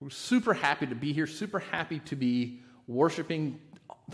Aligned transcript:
We're 0.00 0.10
super 0.10 0.54
happy 0.54 0.86
to 0.86 0.94
be 0.94 1.12
here, 1.12 1.26
super 1.26 1.58
happy 1.58 1.98
to 2.00 2.14
be 2.14 2.60
worshiping 2.86 3.58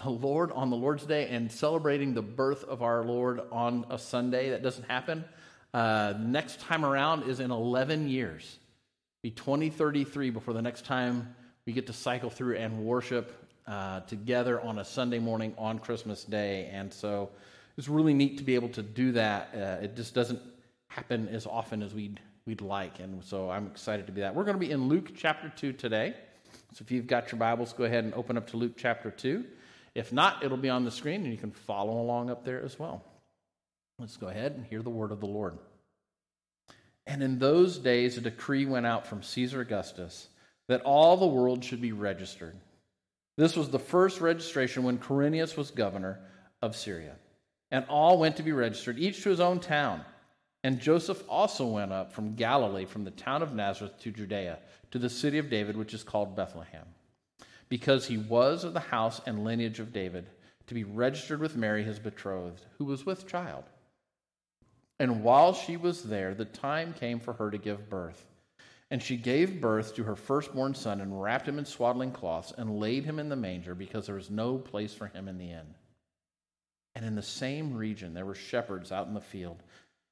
the 0.02 0.08
Lord 0.08 0.50
on 0.50 0.70
the 0.70 0.76
Lord's 0.76 1.04
Day 1.04 1.28
and 1.28 1.52
celebrating 1.52 2.14
the 2.14 2.22
birth 2.22 2.64
of 2.64 2.82
our 2.82 3.04
Lord 3.04 3.42
on 3.52 3.84
a 3.90 3.98
Sunday. 3.98 4.48
That 4.48 4.62
doesn't 4.62 4.88
happen. 4.88 5.26
Uh, 5.74 6.14
next 6.18 6.60
time 6.60 6.86
around 6.86 7.28
is 7.28 7.38
in 7.38 7.50
11 7.50 8.08
years. 8.08 8.58
Be 9.22 9.30
2033 9.30 10.30
before 10.30 10.54
the 10.54 10.62
next 10.62 10.86
time 10.86 11.34
we 11.66 11.74
get 11.74 11.86
to 11.88 11.92
cycle 11.92 12.30
through 12.30 12.56
and 12.56 12.86
worship 12.86 13.46
uh, 13.66 14.00
together 14.00 14.62
on 14.62 14.78
a 14.78 14.84
Sunday 14.86 15.18
morning 15.18 15.52
on 15.58 15.78
Christmas 15.78 16.24
Day. 16.24 16.70
And 16.72 16.90
so 16.90 17.28
it's 17.76 17.88
really 17.88 18.14
neat 18.14 18.38
to 18.38 18.44
be 18.44 18.54
able 18.54 18.70
to 18.70 18.82
do 18.82 19.12
that. 19.12 19.50
Uh, 19.54 19.84
it 19.84 19.96
just 19.96 20.14
doesn't 20.14 20.40
happen 20.86 21.28
as 21.28 21.46
often 21.46 21.82
as 21.82 21.92
we'd, 21.92 22.20
we'd 22.46 22.60
like. 22.60 23.00
And 23.00 23.24
so 23.24 23.50
I'm 23.50 23.66
excited 23.66 24.06
to 24.06 24.12
be 24.12 24.20
that. 24.20 24.34
We're 24.34 24.44
going 24.44 24.58
to 24.58 24.66
be 24.66 24.70
in 24.70 24.88
Luke 24.88 25.12
chapter 25.16 25.52
2 25.56 25.72
today. 25.72 26.14
So 26.72 26.82
if 26.82 26.90
you've 26.90 27.06
got 27.06 27.32
your 27.32 27.38
Bibles, 27.38 27.72
go 27.72 27.84
ahead 27.84 28.04
and 28.04 28.14
open 28.14 28.36
up 28.36 28.48
to 28.48 28.56
Luke 28.56 28.74
chapter 28.76 29.10
2. 29.10 29.44
If 29.94 30.12
not, 30.12 30.44
it'll 30.44 30.56
be 30.56 30.68
on 30.68 30.84
the 30.84 30.90
screen 30.90 31.22
and 31.22 31.32
you 31.32 31.38
can 31.38 31.52
follow 31.52 32.00
along 32.00 32.30
up 32.30 32.44
there 32.44 32.62
as 32.62 32.78
well. 32.78 33.04
Let's 33.98 34.16
go 34.16 34.28
ahead 34.28 34.52
and 34.52 34.66
hear 34.66 34.82
the 34.82 34.90
word 34.90 35.12
of 35.12 35.20
the 35.20 35.26
Lord. 35.26 35.56
And 37.06 37.22
in 37.22 37.38
those 37.38 37.78
days, 37.78 38.16
a 38.18 38.20
decree 38.20 38.66
went 38.66 38.86
out 38.86 39.06
from 39.06 39.22
Caesar 39.22 39.60
Augustus 39.60 40.28
that 40.68 40.82
all 40.82 41.16
the 41.16 41.26
world 41.26 41.64
should 41.64 41.80
be 41.80 41.92
registered. 41.92 42.56
This 43.36 43.56
was 43.56 43.68
the 43.68 43.78
first 43.78 44.20
registration 44.20 44.82
when 44.82 44.98
Quirinius 44.98 45.56
was 45.56 45.70
governor 45.70 46.18
of 46.62 46.76
Syria. 46.76 47.16
And 47.70 47.84
all 47.88 48.18
went 48.18 48.36
to 48.36 48.42
be 48.42 48.52
registered, 48.52 48.98
each 48.98 49.22
to 49.22 49.30
his 49.30 49.40
own 49.40 49.60
town. 49.60 50.04
And 50.64 50.80
Joseph 50.80 51.22
also 51.28 51.66
went 51.66 51.92
up 51.92 52.10
from 52.10 52.36
Galilee, 52.36 52.86
from 52.86 53.04
the 53.04 53.10
town 53.10 53.42
of 53.42 53.54
Nazareth 53.54 54.00
to 54.00 54.10
Judea, 54.10 54.58
to 54.92 54.98
the 54.98 55.10
city 55.10 55.36
of 55.36 55.50
David, 55.50 55.76
which 55.76 55.92
is 55.92 56.02
called 56.02 56.34
Bethlehem, 56.34 56.86
because 57.68 58.06
he 58.06 58.16
was 58.16 58.64
of 58.64 58.72
the 58.72 58.80
house 58.80 59.20
and 59.26 59.44
lineage 59.44 59.78
of 59.78 59.92
David, 59.92 60.30
to 60.66 60.72
be 60.72 60.82
registered 60.82 61.38
with 61.38 61.54
Mary, 61.54 61.84
his 61.84 61.98
betrothed, 61.98 62.64
who 62.78 62.86
was 62.86 63.04
with 63.04 63.28
child. 63.28 63.64
And 64.98 65.22
while 65.22 65.52
she 65.52 65.76
was 65.76 66.04
there, 66.04 66.34
the 66.34 66.46
time 66.46 66.94
came 66.94 67.20
for 67.20 67.34
her 67.34 67.50
to 67.50 67.58
give 67.58 67.90
birth. 67.90 68.24
And 68.90 69.02
she 69.02 69.18
gave 69.18 69.60
birth 69.60 69.94
to 69.96 70.04
her 70.04 70.16
firstborn 70.16 70.74
son 70.74 71.02
and 71.02 71.20
wrapped 71.20 71.46
him 71.46 71.58
in 71.58 71.66
swaddling 71.66 72.12
cloths 72.12 72.54
and 72.56 72.80
laid 72.80 73.04
him 73.04 73.18
in 73.18 73.28
the 73.28 73.36
manger 73.36 73.74
because 73.74 74.06
there 74.06 74.14
was 74.14 74.30
no 74.30 74.56
place 74.56 74.94
for 74.94 75.08
him 75.08 75.28
in 75.28 75.36
the 75.36 75.50
inn. 75.50 75.74
And 76.94 77.04
in 77.04 77.16
the 77.16 77.22
same 77.22 77.74
region 77.74 78.14
there 78.14 78.24
were 78.24 78.34
shepherds 78.34 78.92
out 78.92 79.08
in 79.08 79.14
the 79.14 79.20
field, 79.20 79.62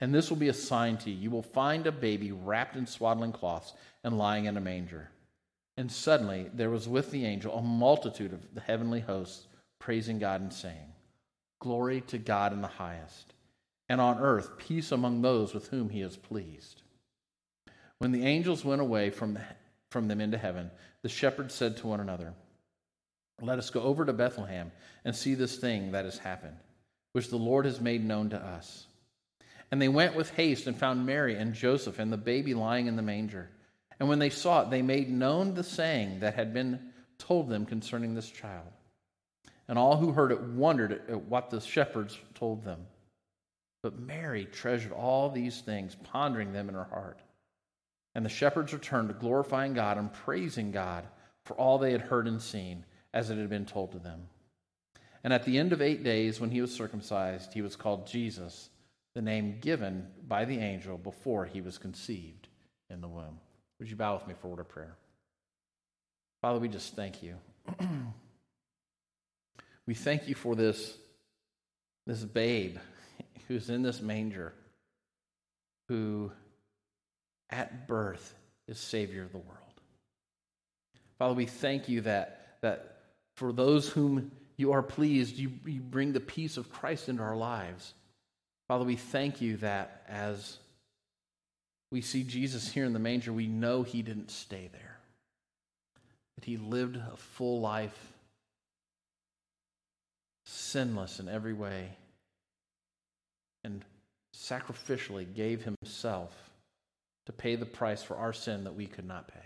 And 0.00 0.14
this 0.14 0.28
will 0.28 0.36
be 0.36 0.48
a 0.48 0.54
sign 0.54 0.98
to 0.98 1.10
you. 1.10 1.16
You 1.16 1.30
will 1.30 1.42
find 1.42 1.86
a 1.86 1.92
baby 1.92 2.32
wrapped 2.32 2.76
in 2.76 2.86
swaddling 2.86 3.32
cloths 3.32 3.72
and 4.04 4.18
lying 4.18 4.44
in 4.44 4.56
a 4.56 4.60
manger. 4.60 5.10
And 5.76 5.90
suddenly 5.90 6.50
there 6.52 6.70
was 6.70 6.88
with 6.88 7.10
the 7.10 7.24
angel 7.24 7.56
a 7.56 7.62
multitude 7.62 8.32
of 8.32 8.54
the 8.54 8.60
heavenly 8.60 9.00
hosts 9.00 9.46
praising 9.78 10.18
God 10.18 10.40
and 10.40 10.52
saying, 10.52 10.92
Glory 11.60 12.02
to 12.02 12.18
God 12.18 12.52
in 12.52 12.60
the 12.60 12.68
highest, 12.68 13.32
and 13.88 14.00
on 14.00 14.18
earth 14.18 14.58
peace 14.58 14.92
among 14.92 15.22
those 15.22 15.54
with 15.54 15.68
whom 15.68 15.88
he 15.88 16.02
is 16.02 16.16
pleased. 16.16 16.82
When 17.98 18.12
the 18.12 18.24
angels 18.24 18.64
went 18.64 18.82
away 18.82 19.10
from, 19.10 19.38
from 19.90 20.08
them 20.08 20.20
into 20.20 20.36
heaven, 20.36 20.70
the 21.02 21.08
shepherds 21.08 21.54
said 21.54 21.78
to 21.78 21.86
one 21.86 22.00
another, 22.00 22.34
Let 23.40 23.58
us 23.58 23.70
go 23.70 23.80
over 23.82 24.04
to 24.04 24.12
Bethlehem 24.12 24.72
and 25.04 25.16
see 25.16 25.34
this 25.34 25.56
thing 25.56 25.92
that 25.92 26.04
has 26.04 26.18
happened, 26.18 26.56
which 27.12 27.28
the 27.28 27.36
Lord 27.36 27.64
has 27.64 27.80
made 27.80 28.04
known 28.04 28.30
to 28.30 28.36
us. 28.36 28.86
And 29.70 29.82
they 29.82 29.88
went 29.88 30.14
with 30.14 30.30
haste 30.30 30.66
and 30.66 30.76
found 30.76 31.06
Mary 31.06 31.36
and 31.36 31.52
Joseph 31.52 31.98
and 31.98 32.12
the 32.12 32.16
baby 32.16 32.54
lying 32.54 32.86
in 32.86 32.96
the 32.96 33.02
manger. 33.02 33.50
And 33.98 34.08
when 34.08 34.18
they 34.18 34.30
saw 34.30 34.62
it, 34.62 34.70
they 34.70 34.82
made 34.82 35.10
known 35.10 35.54
the 35.54 35.64
saying 35.64 36.20
that 36.20 36.34
had 36.34 36.52
been 36.52 36.92
told 37.18 37.48
them 37.48 37.66
concerning 37.66 38.14
this 38.14 38.30
child. 38.30 38.68
And 39.68 39.78
all 39.78 39.96
who 39.96 40.12
heard 40.12 40.30
it 40.30 40.40
wondered 40.40 41.02
at 41.08 41.22
what 41.22 41.50
the 41.50 41.60
shepherds 41.60 42.16
told 42.34 42.64
them. 42.64 42.86
But 43.82 43.98
Mary 43.98 44.44
treasured 44.44 44.92
all 44.92 45.30
these 45.30 45.60
things, 45.60 45.96
pondering 46.04 46.52
them 46.52 46.68
in 46.68 46.74
her 46.74 46.84
heart. 46.84 47.20
And 48.14 48.24
the 48.24 48.30
shepherds 48.30 48.72
returned, 48.72 49.18
glorifying 49.18 49.74
God 49.74 49.98
and 49.98 50.12
praising 50.12 50.70
God 50.70 51.04
for 51.44 51.54
all 51.54 51.78
they 51.78 51.92
had 51.92 52.00
heard 52.02 52.26
and 52.26 52.40
seen, 52.40 52.84
as 53.12 53.30
it 53.30 53.38
had 53.38 53.48
been 53.48 53.66
told 53.66 53.92
to 53.92 53.98
them. 53.98 54.28
And 55.24 55.32
at 55.32 55.44
the 55.44 55.58
end 55.58 55.72
of 55.72 55.82
eight 55.82 56.04
days, 56.04 56.40
when 56.40 56.50
he 56.50 56.60
was 56.60 56.72
circumcised, 56.72 57.52
he 57.52 57.62
was 57.62 57.76
called 57.76 58.06
Jesus 58.06 58.70
the 59.16 59.22
name 59.22 59.56
given 59.62 60.06
by 60.28 60.44
the 60.44 60.58
angel 60.58 60.98
before 60.98 61.46
he 61.46 61.62
was 61.62 61.78
conceived 61.78 62.48
in 62.90 63.00
the 63.00 63.08
womb. 63.08 63.40
Would 63.78 63.88
you 63.88 63.96
bow 63.96 64.12
with 64.12 64.26
me 64.26 64.34
for 64.38 64.48
a 64.48 64.50
word 64.50 64.60
of 64.60 64.68
prayer? 64.68 64.94
Father, 66.42 66.58
we 66.58 66.68
just 66.68 66.94
thank 66.94 67.22
you. 67.22 67.36
we 69.86 69.94
thank 69.94 70.28
you 70.28 70.34
for 70.34 70.54
this, 70.54 70.98
this 72.06 72.22
babe 72.22 72.76
who's 73.48 73.70
in 73.70 73.80
this 73.80 74.02
manger, 74.02 74.52
who 75.88 76.30
at 77.48 77.88
birth 77.88 78.34
is 78.68 78.78
Savior 78.78 79.22
of 79.22 79.32
the 79.32 79.38
world. 79.38 79.80
Father, 81.18 81.32
we 81.32 81.46
thank 81.46 81.88
you 81.88 82.02
that, 82.02 82.58
that 82.60 82.98
for 83.36 83.50
those 83.50 83.88
whom 83.88 84.30
you 84.58 84.72
are 84.72 84.82
pleased, 84.82 85.38
you, 85.38 85.52
you 85.64 85.80
bring 85.80 86.12
the 86.12 86.20
peace 86.20 86.58
of 86.58 86.70
Christ 86.70 87.08
into 87.08 87.22
our 87.22 87.36
lives. 87.36 87.94
Father, 88.68 88.84
we 88.84 88.96
thank 88.96 89.40
you 89.40 89.56
that 89.58 90.02
as 90.08 90.58
we 91.92 92.00
see 92.00 92.24
Jesus 92.24 92.70
here 92.70 92.84
in 92.84 92.92
the 92.92 92.98
manger, 92.98 93.32
we 93.32 93.46
know 93.46 93.82
he 93.82 94.02
didn't 94.02 94.30
stay 94.30 94.68
there, 94.72 94.98
that 96.36 96.44
he 96.44 96.56
lived 96.56 96.96
a 96.96 97.16
full 97.16 97.60
life, 97.60 98.12
sinless 100.44 101.20
in 101.20 101.28
every 101.28 101.52
way, 101.52 101.90
and 103.62 103.84
sacrificially 104.34 105.32
gave 105.32 105.62
himself 105.62 106.34
to 107.26 107.32
pay 107.32 107.56
the 107.56 107.66
price 107.66 108.02
for 108.02 108.16
our 108.16 108.32
sin 108.32 108.64
that 108.64 108.74
we 108.74 108.86
could 108.86 109.06
not 109.06 109.28
pay. 109.28 109.40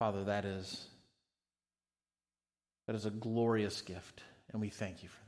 Father, 0.00 0.24
that 0.24 0.44
is 0.44 0.86
that 2.86 2.96
is 2.96 3.04
a 3.04 3.10
glorious 3.10 3.82
gift, 3.82 4.22
and 4.52 4.60
we 4.60 4.70
thank 4.70 5.02
you 5.02 5.08
for 5.08 5.24
that. 5.26 5.27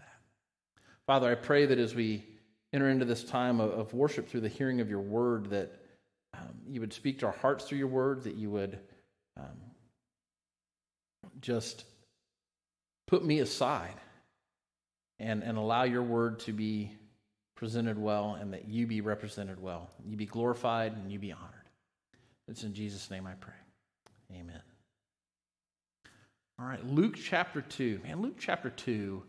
Father, 1.10 1.28
I 1.28 1.34
pray 1.34 1.66
that 1.66 1.80
as 1.80 1.92
we 1.92 2.24
enter 2.72 2.88
into 2.88 3.04
this 3.04 3.24
time 3.24 3.58
of, 3.58 3.92
worship 3.92 4.28
through 4.28 4.42
the 4.42 4.48
hearing 4.48 4.80
of 4.80 4.88
your 4.88 5.00
word, 5.00 5.50
that 5.50 5.72
um, 6.34 6.50
you 6.68 6.78
would 6.78 6.92
speak 6.92 7.18
to 7.18 7.26
our 7.26 7.32
hearts 7.32 7.64
through 7.64 7.78
your 7.78 7.88
word, 7.88 8.22
that 8.22 8.36
you 8.36 8.48
would 8.48 8.78
um, 9.36 9.56
just 11.40 11.82
put 13.08 13.24
me 13.24 13.40
aside 13.40 13.96
and, 15.18 15.42
and 15.42 15.58
allow 15.58 15.82
your 15.82 16.04
word 16.04 16.38
to 16.38 16.52
be 16.52 16.92
presented 17.56 17.98
well 17.98 18.38
and 18.40 18.52
that 18.52 18.68
you 18.68 18.86
be 18.86 19.00
represented 19.00 19.60
well. 19.60 19.90
You 20.06 20.16
be 20.16 20.26
glorified 20.26 20.92
and 20.92 21.10
you 21.10 21.18
be 21.18 21.32
honored. 21.32 21.66
It's 22.46 22.62
in 22.62 22.72
Jesus' 22.72 23.10
name 23.10 23.26
I 23.26 23.34
pray. 23.34 23.52
Amen. 24.32 24.62
All 26.60 26.66
right, 26.66 26.86
Luke 26.86 27.16
chapter 27.16 27.62
2. 27.62 27.98
Man, 28.04 28.22
Luke 28.22 28.36
chapter 28.38 28.70
2 28.70 29.24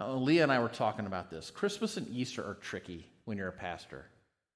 uh, 0.00 0.14
Leah 0.14 0.42
and 0.42 0.52
I 0.52 0.58
were 0.58 0.68
talking 0.68 1.06
about 1.06 1.30
this. 1.30 1.50
Christmas 1.50 1.96
and 1.96 2.08
Easter 2.08 2.42
are 2.42 2.54
tricky 2.54 3.06
when 3.24 3.36
you're 3.36 3.48
a 3.48 3.52
pastor, 3.52 4.06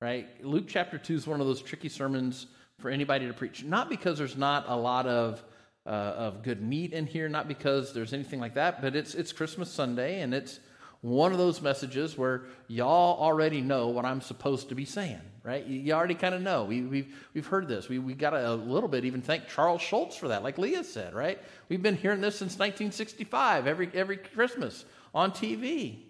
right? 0.01 0.27
Luke 0.45 0.65
chapter 0.67 0.99
2 0.99 1.15
is 1.15 1.27
one 1.27 1.41
of 1.41 1.47
those 1.47 1.61
tricky 1.61 1.89
sermons 1.89 2.47
for 2.79 2.91
anybody 2.91 3.27
to 3.27 3.33
preach. 3.33 3.63
Not 3.63 3.89
because 3.89 4.19
there's 4.19 4.37
not 4.37 4.65
a 4.69 4.77
lot 4.77 5.07
of, 5.07 5.45
uh, 5.87 5.91
of 5.91 6.43
good 6.43 6.63
meat 6.63 6.93
in 6.93 7.07
here, 7.07 7.29
not 7.29 7.47
because 7.47 7.93
there's 7.93 8.13
anything 8.13 8.41
like 8.41 8.55
that, 8.55 8.81
but 8.81 8.97
it's, 8.97 9.15
it's 9.15 9.33
Christmas 9.33 9.71
Sunday, 9.71 10.23
and 10.23 10.33
it's 10.33 10.61
one 11.03 11.33
of 11.33 11.39
those 11.39 11.61
messages 11.61 12.17
where 12.17 12.45
y'all 12.67 13.21
already 13.21 13.61
know 13.61 13.89
what 13.89 14.07
I'm 14.07 14.23
supposed 14.23 14.71
to 14.71 14.75
be 14.75 14.87
saying, 14.87 15.21
right? 15.43 15.65
You, 15.67 15.93
already 15.93 16.15
kind 16.15 16.35
of 16.35 16.41
know. 16.41 16.65
We, 16.65 16.81
we've, 16.81 17.15
we've 17.35 17.47
heard 17.47 17.69
this. 17.69 17.91
We, 17.91 17.99
we 17.99 18.15
got 18.15 18.33
a 18.33 18.55
little 18.55 18.89
bit 18.89 19.05
even 19.05 19.21
thank 19.21 19.47
Charles 19.47 19.83
Schulz 19.83 20.17
for 20.17 20.29
that, 20.29 20.43
like 20.43 20.57
Leah 20.57 20.83
said, 20.83 21.13
right? 21.13 21.39
We've 21.69 21.83
been 21.83 21.97
hearing 21.97 22.23
this 22.23 22.37
since 22.37 22.53
1965, 22.53 23.67
every, 23.67 23.91
every 23.93 24.17
Christmas 24.17 24.87
on 25.15 25.31
TV. 25.31 26.01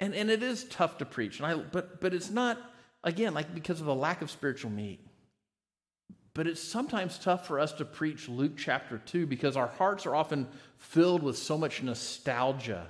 And, 0.00 0.14
and 0.14 0.30
it 0.30 0.42
is 0.42 0.64
tough 0.64 0.98
to 0.98 1.04
preach. 1.04 1.38
And 1.38 1.46
I, 1.46 1.54
but, 1.54 2.00
but 2.00 2.14
it's 2.14 2.30
not, 2.30 2.58
again, 3.04 3.34
like 3.34 3.54
because 3.54 3.80
of 3.80 3.86
a 3.86 3.92
lack 3.92 4.22
of 4.22 4.30
spiritual 4.30 4.70
meat. 4.70 5.06
But 6.34 6.46
it's 6.46 6.62
sometimes 6.62 7.18
tough 7.18 7.46
for 7.46 7.60
us 7.60 7.72
to 7.74 7.84
preach 7.84 8.28
Luke 8.28 8.52
chapter 8.56 8.98
2 8.98 9.26
because 9.26 9.56
our 9.56 9.66
hearts 9.66 10.06
are 10.06 10.14
often 10.14 10.48
filled 10.78 11.22
with 11.22 11.36
so 11.36 11.58
much 11.58 11.82
nostalgia 11.82 12.86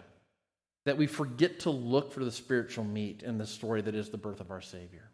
that 0.85 0.97
we 0.97 1.07
forget 1.07 1.61
to 1.61 1.71
look 1.71 2.13
for 2.13 2.25
the 2.25 2.31
spiritual 2.31 2.85
meat 2.85 3.23
in 3.23 3.39
the 3.39 3.47
story 3.47 3.83
that 3.83 3.95
is 3.95 4.11
the 4.11 4.17
birth 4.17 4.41
of 4.41 4.51
our 4.51 4.61
Savior. 4.61 5.09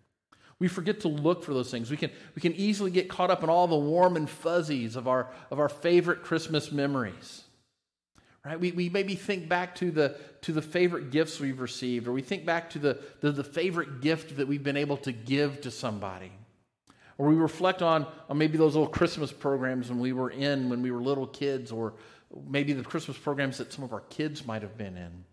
We 0.58 0.68
forget 0.68 1.00
to 1.00 1.08
look 1.08 1.44
for 1.44 1.54
those 1.54 1.70
things. 1.70 1.90
We 1.90 1.96
can, 1.96 2.10
we 2.34 2.42
can 2.42 2.54
easily 2.54 2.90
get 2.90 3.08
caught 3.08 3.30
up 3.30 3.42
in 3.42 3.50
all 3.50 3.66
the 3.66 3.76
warm 3.76 4.16
and 4.16 4.28
fuzzies 4.28 4.96
of 4.96 5.06
our, 5.06 5.28
of 5.50 5.58
our 5.58 5.68
favorite 5.68 6.22
Christmas 6.22 6.72
memories. 6.72 7.44
Right? 8.48 8.58
We, 8.58 8.72
we 8.72 8.88
maybe 8.88 9.14
think 9.14 9.46
back 9.46 9.74
to 9.74 9.90
the, 9.90 10.16
to 10.40 10.52
the 10.52 10.62
favorite 10.62 11.10
gifts 11.10 11.38
we've 11.38 11.60
received, 11.60 12.08
or 12.08 12.12
we 12.12 12.22
think 12.22 12.46
back 12.46 12.70
to 12.70 12.78
the, 12.78 12.98
the, 13.20 13.30
the 13.30 13.44
favorite 13.44 14.00
gift 14.00 14.38
that 14.38 14.48
we've 14.48 14.62
been 14.62 14.78
able 14.78 14.96
to 14.98 15.12
give 15.12 15.60
to 15.60 15.70
somebody. 15.70 16.32
Or 17.18 17.28
we 17.28 17.34
reflect 17.34 17.82
on, 17.82 18.06
on 18.30 18.38
maybe 18.38 18.56
those 18.56 18.74
little 18.74 18.88
Christmas 18.88 19.30
programs 19.30 19.90
when 19.90 19.98
we 19.98 20.14
were 20.14 20.30
in 20.30 20.70
when 20.70 20.80
we 20.80 20.90
were 20.90 21.02
little 21.02 21.26
kids, 21.26 21.70
or 21.70 21.92
maybe 22.48 22.72
the 22.72 22.82
Christmas 22.82 23.18
programs 23.18 23.58
that 23.58 23.70
some 23.70 23.84
of 23.84 23.92
our 23.92 24.00
kids 24.08 24.46
might 24.46 24.62
have 24.62 24.78
been 24.78 24.96
in. 24.96 25.24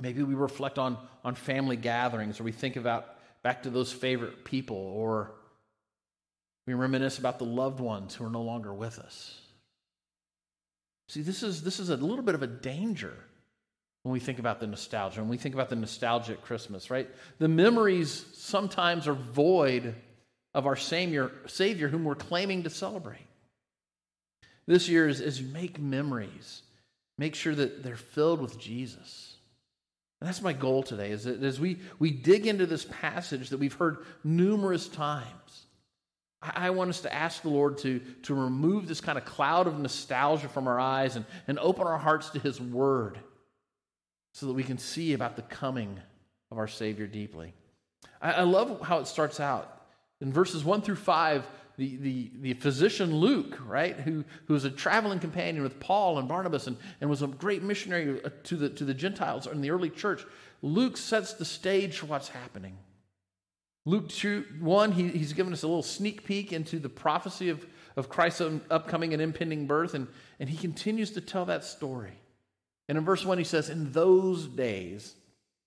Maybe 0.00 0.22
we 0.22 0.34
reflect 0.34 0.78
on, 0.78 0.96
on 1.24 1.34
family 1.34 1.76
gatherings, 1.76 2.38
or 2.38 2.44
we 2.44 2.52
think 2.52 2.76
about 2.76 3.16
back 3.42 3.64
to 3.64 3.70
those 3.70 3.92
favorite 3.92 4.44
people, 4.44 4.76
or 4.76 5.32
we 6.68 6.74
reminisce 6.74 7.18
about 7.18 7.40
the 7.40 7.44
loved 7.44 7.80
ones 7.80 8.14
who 8.14 8.24
are 8.24 8.30
no 8.30 8.42
longer 8.42 8.72
with 8.72 9.00
us. 9.00 9.40
See, 11.08 11.22
this 11.22 11.42
is, 11.42 11.62
this 11.62 11.80
is 11.80 11.90
a 11.90 11.96
little 11.96 12.24
bit 12.24 12.34
of 12.34 12.42
a 12.42 12.46
danger 12.46 13.14
when 14.02 14.12
we 14.12 14.20
think 14.20 14.38
about 14.38 14.60
the 14.60 14.66
nostalgia, 14.66 15.20
when 15.20 15.30
we 15.30 15.38
think 15.38 15.54
about 15.54 15.70
the 15.70 15.76
nostalgia 15.76 16.32
at 16.32 16.42
Christmas, 16.42 16.90
right? 16.90 17.08
The 17.38 17.48
memories 17.48 18.24
sometimes 18.34 19.08
are 19.08 19.14
void 19.14 19.94
of 20.54 20.66
our 20.66 20.76
Savior, 20.76 21.32
Savior 21.46 21.88
whom 21.88 22.04
we're 22.04 22.14
claiming 22.14 22.62
to 22.62 22.70
celebrate. 22.70 23.26
This 24.66 24.88
year, 24.88 25.08
as 25.08 25.40
you 25.40 25.46
make 25.48 25.78
memories, 25.78 26.62
make 27.18 27.34
sure 27.34 27.54
that 27.54 27.82
they're 27.82 27.96
filled 27.96 28.40
with 28.40 28.58
Jesus. 28.58 29.36
And 30.20 30.28
that's 30.28 30.42
my 30.42 30.52
goal 30.52 30.82
today, 30.82 31.10
is 31.10 31.24
that 31.24 31.42
as 31.42 31.60
we, 31.60 31.78
we 31.98 32.10
dig 32.10 32.46
into 32.46 32.66
this 32.66 32.86
passage 32.90 33.50
that 33.50 33.58
we've 33.58 33.74
heard 33.74 33.98
numerous 34.22 34.88
times, 34.88 35.63
I, 36.54 36.70
want 36.70 36.90
us 36.90 37.00
to 37.02 37.14
ask 37.14 37.42
the 37.42 37.48
Lord 37.48 37.78
to, 37.78 38.00
to 38.24 38.34
remove 38.34 38.86
this 38.86 39.00
kind 39.00 39.16
of 39.16 39.24
cloud 39.24 39.66
of 39.66 39.78
nostalgia 39.78 40.48
from 40.48 40.68
our 40.68 40.78
eyes 40.78 41.16
and, 41.16 41.24
and 41.48 41.58
open 41.58 41.86
our 41.86 41.98
hearts 41.98 42.30
to 42.30 42.38
His 42.38 42.60
Word 42.60 43.18
so 44.32 44.46
that 44.46 44.52
we 44.52 44.64
can 44.64 44.78
see 44.78 45.12
about 45.12 45.36
the 45.36 45.42
coming 45.42 45.98
of 46.50 46.58
our 46.58 46.68
Savior 46.68 47.06
deeply. 47.06 47.54
I, 48.20 48.32
I 48.32 48.42
love 48.42 48.80
how 48.82 48.98
it 48.98 49.06
starts 49.06 49.40
out. 49.40 49.86
In 50.20 50.32
verses 50.32 50.64
1 50.64 50.82
through 50.82 50.96
5, 50.96 51.46
the, 51.76 51.96
the, 51.96 52.30
the 52.40 52.54
physician 52.54 53.14
Luke, 53.14 53.58
right, 53.66 53.96
who, 53.96 54.24
who 54.46 54.54
was 54.54 54.64
a 54.64 54.70
traveling 54.70 55.18
companion 55.18 55.62
with 55.62 55.80
Paul 55.80 56.18
and 56.18 56.28
Barnabas 56.28 56.66
and, 56.66 56.76
and 57.00 57.10
was 57.10 57.22
a 57.22 57.26
great 57.26 57.62
missionary 57.62 58.22
uh, 58.24 58.30
to 58.44 58.56
the, 58.56 58.68
to 58.70 58.84
the 58.84 58.94
Gentiles 58.94 59.46
in 59.46 59.60
the 59.60 59.70
early 59.70 59.90
church, 59.90 60.24
Luke 60.62 60.96
sets 60.96 61.34
the 61.34 61.44
stage 61.44 61.98
for 61.98 62.06
what's 62.06 62.28
happening. 62.28 62.76
Luke 63.86 64.08
2, 64.08 64.44
1, 64.60 64.92
he, 64.92 65.08
he's 65.08 65.32
given 65.34 65.52
us 65.52 65.62
a 65.62 65.66
little 65.66 65.82
sneak 65.82 66.24
peek 66.24 66.52
into 66.52 66.78
the 66.78 66.88
prophecy 66.88 67.50
of, 67.50 67.66
of 67.96 68.08
Christ's 68.08 68.42
upcoming 68.70 69.12
and 69.12 69.20
impending 69.20 69.66
birth, 69.66 69.94
and, 69.94 70.08
and 70.40 70.48
he 70.48 70.56
continues 70.56 71.10
to 71.12 71.20
tell 71.20 71.44
that 71.46 71.64
story. 71.64 72.12
And 72.88 72.96
in 72.96 73.04
verse 73.04 73.24
1, 73.24 73.38
he 73.38 73.44
says, 73.44 73.68
In 73.68 73.92
those 73.92 74.46
days, 74.46 75.14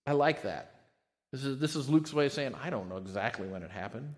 I 0.05 0.13
like 0.13 0.43
that. 0.43 0.73
This 1.31 1.43
is, 1.43 1.59
this 1.59 1.75
is 1.75 1.89
Luke's 1.89 2.13
way 2.13 2.27
of 2.27 2.33
saying, 2.33 2.55
I 2.63 2.69
don't 2.69 2.89
know 2.89 2.97
exactly 2.97 3.47
when 3.47 3.63
it 3.63 3.71
happened. 3.71 4.15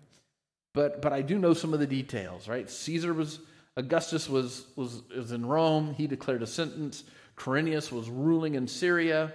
But, 0.72 1.02
but 1.02 1.12
I 1.12 1.22
do 1.22 1.38
know 1.38 1.54
some 1.54 1.74
of 1.74 1.80
the 1.80 1.86
details, 1.86 2.48
right? 2.48 2.70
Caesar 2.70 3.12
was, 3.12 3.40
Augustus 3.76 4.28
was, 4.28 4.66
was, 4.76 5.02
was 5.14 5.32
in 5.32 5.44
Rome. 5.44 5.94
He 5.94 6.06
declared 6.06 6.42
a 6.42 6.46
sentence. 6.46 7.04
Quirinius 7.36 7.90
was 7.90 8.08
ruling 8.08 8.54
in 8.54 8.68
Syria. 8.68 9.32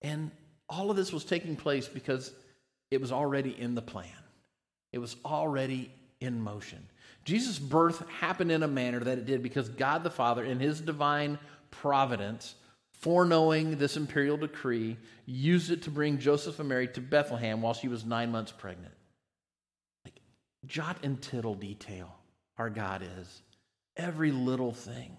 And 0.00 0.30
all 0.68 0.90
of 0.90 0.96
this 0.96 1.12
was 1.12 1.24
taking 1.24 1.56
place 1.56 1.86
because 1.86 2.32
it 2.94 3.00
was 3.00 3.12
already 3.12 3.54
in 3.58 3.74
the 3.74 3.82
plan, 3.82 4.06
it 4.92 4.98
was 4.98 5.16
already 5.24 5.92
in 6.20 6.40
motion. 6.40 6.86
Jesus' 7.24 7.58
birth 7.58 8.06
happened 8.08 8.52
in 8.52 8.62
a 8.62 8.68
manner 8.68 9.00
that 9.00 9.18
it 9.18 9.26
did 9.26 9.42
because 9.42 9.68
God 9.68 10.02
the 10.02 10.10
Father, 10.10 10.44
in 10.44 10.60
his 10.60 10.80
divine 10.80 11.38
providence, 11.70 12.54
foreknowing 12.92 13.76
this 13.78 13.96
imperial 13.96 14.36
decree, 14.36 14.96
used 15.26 15.70
it 15.70 15.82
to 15.82 15.90
bring 15.90 16.18
Joseph 16.18 16.58
and 16.58 16.68
Mary 16.68 16.88
to 16.88 17.00
Bethlehem 17.00 17.62
while 17.62 17.74
she 17.74 17.88
was 17.88 18.04
nine 18.04 18.30
months 18.30 18.52
pregnant 18.52 18.92
Like, 20.04 20.20
jot 20.66 20.98
and 21.02 21.20
tittle 21.20 21.54
detail 21.54 22.14
our 22.58 22.70
God 22.70 23.02
is. 23.18 23.42
Every 23.96 24.30
little 24.30 24.72
thing. 24.72 25.16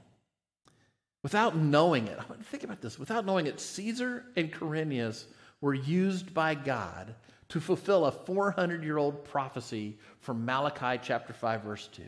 Without 1.23 1.55
knowing 1.55 2.07
it, 2.07 2.19
I 2.19 2.31
mean, 2.31 2.43
think 2.43 2.63
about 2.63 2.81
this. 2.81 2.99
Without 2.99 3.25
knowing 3.25 3.47
it, 3.47 3.59
Caesar 3.59 4.25
and 4.35 4.53
Quirinius 4.53 5.25
were 5.59 5.73
used 5.73 6.33
by 6.33 6.53
God 6.53 7.15
to 7.49 7.59
fulfill 7.59 8.05
a 8.05 8.11
400 8.11 8.83
year 8.83 8.97
old 8.97 9.23
prophecy 9.25 9.97
from 10.19 10.45
Malachi 10.45 10.99
chapter 11.01 11.33
5, 11.33 11.63
verse 11.63 11.87
2, 11.93 12.03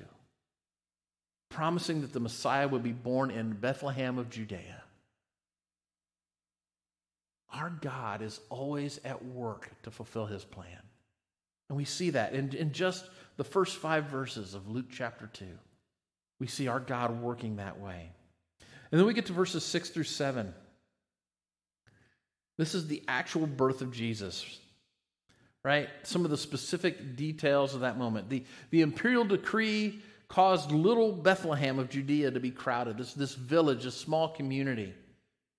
promising 1.50 2.02
that 2.02 2.14
the 2.14 2.20
Messiah 2.20 2.68
would 2.68 2.84
be 2.84 2.92
born 2.92 3.32
in 3.32 3.54
Bethlehem 3.54 4.18
of 4.18 4.30
Judea. 4.30 4.84
Our 7.54 7.70
God 7.70 8.22
is 8.22 8.40
always 8.50 9.00
at 9.06 9.24
work 9.24 9.70
to 9.84 9.92
fulfill 9.92 10.26
his 10.26 10.44
plan. 10.44 10.82
And 11.70 11.78
we 11.78 11.86
see 11.86 12.12
that 12.12 12.34
in, 12.34 12.54
in 12.56 12.72
just 12.72 13.06
the 13.38 13.44
first 13.44 13.78
five 13.78 14.06
verses 14.06 14.54
of 14.54 14.70
Luke 14.70 14.88
chapter 14.92 15.28
2. 15.28 15.46
We 16.40 16.48
see 16.48 16.68
our 16.68 16.80
God 16.80 17.22
working 17.22 17.58
that 17.58 17.80
way. 17.80 18.12
And 18.92 19.00
then 19.00 19.08
we 19.08 19.14
get 19.14 19.26
to 19.28 19.34
verses 19.34 19.64
6 19.64 19.90
through 19.90 20.04
7. 20.04 20.54
This 22.58 22.74
is 22.74 22.88
the 22.88 23.04
actual 23.08 23.48
birth 23.48 23.82
of 23.82 23.92
Jesus, 23.92 24.60
right? 25.68 25.90
Some 26.04 26.24
of 26.24 26.32
the 26.32 26.38
specific 26.38 27.18
details 27.18 27.76
of 27.76 27.82
that 27.82 27.98
moment. 27.98 28.30
The, 28.30 28.46
the 28.70 28.80
imperial 28.80 29.26
decree 29.26 30.00
caused 30.30 30.72
little 30.72 31.12
Bethlehem 31.12 31.78
of 31.78 31.90
Judea 31.90 32.32
to 32.32 32.40
be 32.40 32.52
crowded, 32.52 32.98
this, 32.98 33.14
this 33.14 33.36
village, 33.36 33.84
this 33.84 33.98
small 33.98 34.30
community. 34.30 34.94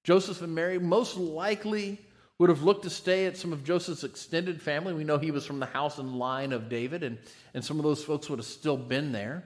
Joseph 0.05 0.41
and 0.41 0.55
Mary 0.55 0.79
most 0.79 1.19
likely 1.19 2.01
would 2.39 2.49
have 2.49 2.63
looked 2.63 2.85
to 2.85 2.91
stay 2.91 3.27
at 3.27 3.37
some 3.37 3.53
of 3.53 3.65
Joseph's 3.65 4.03
extended 4.03 4.63
family. 4.63 4.95
We 4.95 5.05
know 5.05 5.19
he 5.19 5.31
was 5.31 5.45
from 5.45 5.61
the 5.61 5.67
house 5.67 5.99
and 5.99 6.19
line 6.19 6.55
of 6.55 6.71
David, 6.71 7.03
and, 7.03 7.19
and 7.53 7.63
some 7.63 7.79
of 7.79 7.85
those 7.85 8.03
folks 8.03 8.31
would 8.31 8.39
have 8.39 8.47
still 8.47 8.79
been 8.79 9.13
there. 9.13 9.45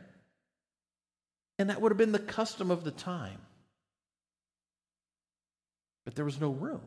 And 1.59 1.71
that 1.71 1.81
would 1.81 1.91
have 1.91 1.99
been 1.99 2.13
the 2.13 2.21
custom 2.21 2.71
of 2.71 2.85
the 2.85 2.93
time. 2.93 3.41
But 6.05 6.15
there 6.15 6.25
was 6.25 6.41
no 6.41 6.51
room. 6.51 6.83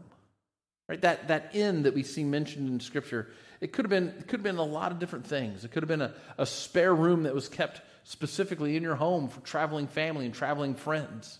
Right? 0.87 1.01
That, 1.01 1.27
that 1.27 1.51
inn 1.53 1.83
that 1.83 1.93
we 1.93 2.03
see 2.03 2.23
mentioned 2.23 2.69
in 2.69 2.79
Scripture, 2.79 3.27
it 3.61 3.73
could 3.73 3.85
have 3.85 3.89
been, 3.89 4.09
it 4.09 4.27
could 4.27 4.39
have 4.39 4.43
been 4.43 4.57
a 4.57 4.63
lot 4.63 4.91
of 4.91 4.99
different 4.99 5.25
things. 5.25 5.63
It 5.63 5.71
could 5.71 5.83
have 5.83 5.87
been 5.87 6.01
a, 6.01 6.13
a 6.37 6.45
spare 6.45 6.93
room 6.93 7.23
that 7.23 7.33
was 7.33 7.49
kept 7.49 7.81
specifically 8.03 8.75
in 8.77 8.83
your 8.83 8.95
home 8.95 9.29
for 9.29 9.41
traveling 9.41 9.87
family 9.87 10.25
and 10.25 10.33
traveling 10.33 10.75
friends. 10.75 11.39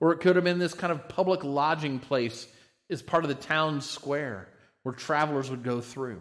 Or 0.00 0.12
it 0.12 0.20
could 0.20 0.36
have 0.36 0.44
been 0.44 0.58
this 0.58 0.74
kind 0.74 0.92
of 0.92 1.08
public 1.08 1.44
lodging 1.44 1.98
place 1.98 2.46
is 2.88 3.02
part 3.02 3.24
of 3.24 3.28
the 3.28 3.34
town 3.34 3.80
square 3.80 4.48
where 4.82 4.94
travelers 4.94 5.50
would 5.50 5.62
go 5.62 5.80
through. 5.80 6.20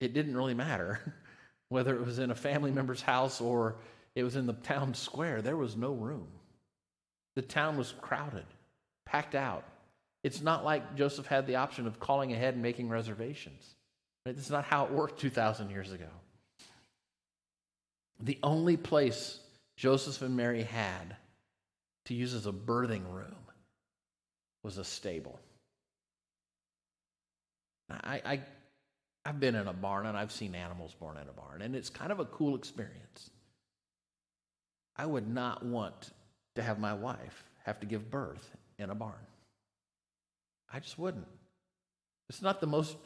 It 0.00 0.14
didn't 0.14 0.36
really 0.36 0.54
matter 0.54 1.00
whether 1.68 1.94
it 1.94 2.04
was 2.04 2.18
in 2.18 2.30
a 2.30 2.34
family 2.34 2.70
member's 2.70 3.02
house 3.02 3.40
or 3.40 3.76
it 4.14 4.22
was 4.22 4.36
in 4.36 4.46
the 4.46 4.52
town 4.52 4.94
square, 4.94 5.42
there 5.42 5.56
was 5.56 5.76
no 5.76 5.92
room. 5.92 6.28
The 7.34 7.42
town 7.42 7.76
was 7.76 7.92
crowded, 8.00 8.46
packed 9.04 9.34
out. 9.34 9.64
It's 10.24 10.40
not 10.40 10.64
like 10.64 10.96
Joseph 10.96 11.26
had 11.26 11.46
the 11.46 11.56
option 11.56 11.86
of 11.86 12.00
calling 12.00 12.32
ahead 12.32 12.54
and 12.54 12.62
making 12.62 12.88
reservations. 12.88 13.76
Right? 14.24 14.34
That's 14.34 14.50
not 14.50 14.64
how 14.64 14.86
it 14.86 14.90
worked 14.90 15.20
2,000 15.20 15.70
years 15.70 15.92
ago. 15.92 16.08
The 18.20 18.38
only 18.42 18.78
place 18.78 19.38
Joseph 19.76 20.22
and 20.22 20.34
Mary 20.34 20.62
had 20.62 21.16
to 22.06 22.14
use 22.14 22.32
as 22.32 22.46
a 22.46 22.52
birthing 22.52 23.12
room 23.12 23.36
was 24.62 24.78
a 24.78 24.84
stable. 24.84 25.38
I, 27.90 28.22
I, 28.24 28.40
I've 29.26 29.40
been 29.40 29.54
in 29.54 29.68
a 29.68 29.74
barn 29.74 30.06
and 30.06 30.16
I've 30.16 30.32
seen 30.32 30.54
animals 30.54 30.94
born 30.94 31.18
in 31.18 31.28
a 31.28 31.32
barn, 31.32 31.60
and 31.60 31.76
it's 31.76 31.90
kind 31.90 32.10
of 32.10 32.18
a 32.18 32.24
cool 32.24 32.54
experience. 32.54 33.28
I 34.96 35.04
would 35.04 35.28
not 35.28 35.62
want 35.66 36.12
to 36.54 36.62
have 36.62 36.78
my 36.78 36.94
wife 36.94 37.44
have 37.64 37.80
to 37.80 37.86
give 37.86 38.10
birth 38.10 38.50
in 38.78 38.88
a 38.88 38.94
barn. 38.94 39.12
I 40.74 40.80
just 40.80 40.98
wouldn't. 40.98 41.28
It's 42.28 42.42
not 42.42 42.60
the 42.60 42.66
most, 42.66 42.96